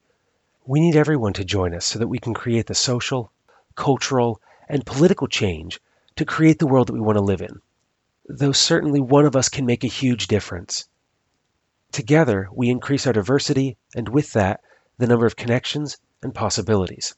[0.65, 3.31] we need everyone to join us so that we can create the social,
[3.75, 5.81] cultural, and political change
[6.15, 7.59] to create the world that we want to live in.
[8.29, 10.87] though certainly one of us can make a huge difference.
[11.91, 14.61] Together, we increase our diversity, and with that,
[14.99, 17.15] the number of connections and possibilities.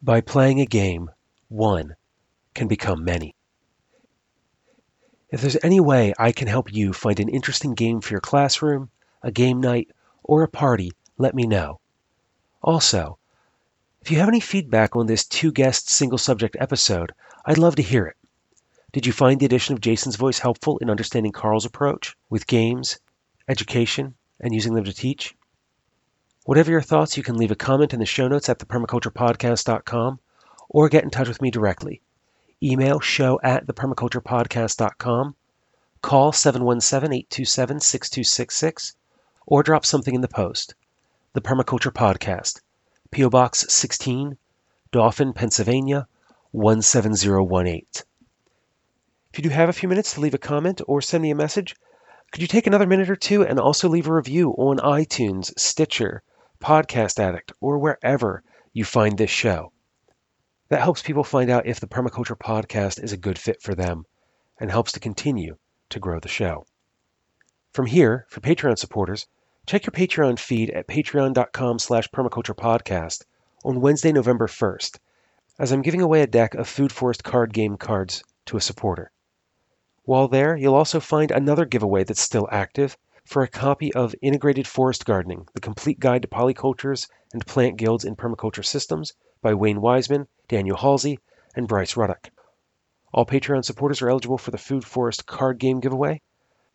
[0.00, 1.10] By playing a game,
[1.48, 1.96] one
[2.54, 3.34] can become many.
[5.30, 8.90] If there's any way I can help you find an interesting game for your classroom,
[9.22, 9.88] a game night,
[10.22, 11.80] or a party, let me know.
[12.62, 13.18] Also,
[14.08, 17.12] if you have any feedback on this two guest single subject episode,
[17.44, 18.16] I'd love to hear it.
[18.90, 23.00] Did you find the addition of Jason's voice helpful in understanding Karl's approach with games,
[23.48, 25.36] education, and using them to teach?
[26.46, 30.20] Whatever your thoughts, you can leave a comment in the show notes at thepermaculturepodcast.com
[30.70, 32.00] or get in touch with me directly.
[32.62, 35.36] Email show at thepermaculturepodcast.com,
[36.00, 38.96] call 717 827 6266,
[39.44, 40.74] or drop something in the post.
[41.34, 42.62] The Permaculture Podcast,
[43.10, 43.30] P.O.
[43.30, 44.36] Box 16,
[44.92, 46.06] Dauphin, Pennsylvania
[46.52, 47.86] 17018.
[49.32, 51.34] If you do have a few minutes to leave a comment or send me a
[51.34, 51.74] message,
[52.30, 56.22] could you take another minute or two and also leave a review on iTunes, Stitcher,
[56.60, 58.42] Podcast Addict, or wherever
[58.74, 59.72] you find this show?
[60.68, 64.04] That helps people find out if the Permaculture Podcast is a good fit for them
[64.60, 65.56] and helps to continue
[65.88, 66.66] to grow the show.
[67.72, 69.26] From here, for Patreon supporters,
[69.68, 73.22] check your Patreon feed at patreon.com slash permaculturepodcast
[73.66, 74.98] on Wednesday, November 1st,
[75.58, 79.10] as I'm giving away a deck of Food Forest card game cards to a supporter.
[80.04, 82.96] While there, you'll also find another giveaway that's still active
[83.26, 88.06] for a copy of Integrated Forest Gardening, the complete guide to polycultures and plant guilds
[88.06, 89.12] in permaculture systems
[89.42, 91.18] by Wayne Weiseman Daniel Halsey,
[91.54, 92.30] and Bryce Ruddock.
[93.12, 96.22] All Patreon supporters are eligible for the Food Forest card game giveaway,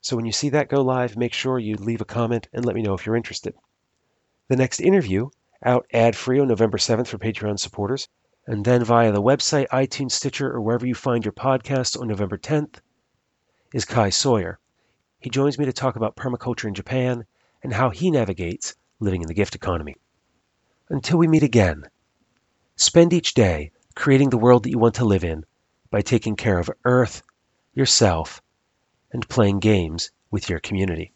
[0.04, 2.76] so when you see that go live, make sure you leave a comment and let
[2.76, 3.56] me know if you're interested.
[4.49, 5.30] The next interview,
[5.66, 8.08] out ad free on November 7th for Patreon supporters,
[8.45, 12.38] and then via the website, iTunes, Stitcher, or wherever you find your podcasts on November
[12.38, 12.76] 10th,
[13.74, 14.60] is Kai Sawyer.
[15.18, 17.26] He joins me to talk about permaculture in Japan
[17.64, 19.95] and how he navigates living in the gift economy.
[20.89, 21.86] Until we meet again,
[22.76, 25.45] Spend each day creating the world that you want to live in
[25.91, 27.22] by taking care of Earth,
[27.76, 28.41] yourself,
[29.14, 31.12] and playing games with your community.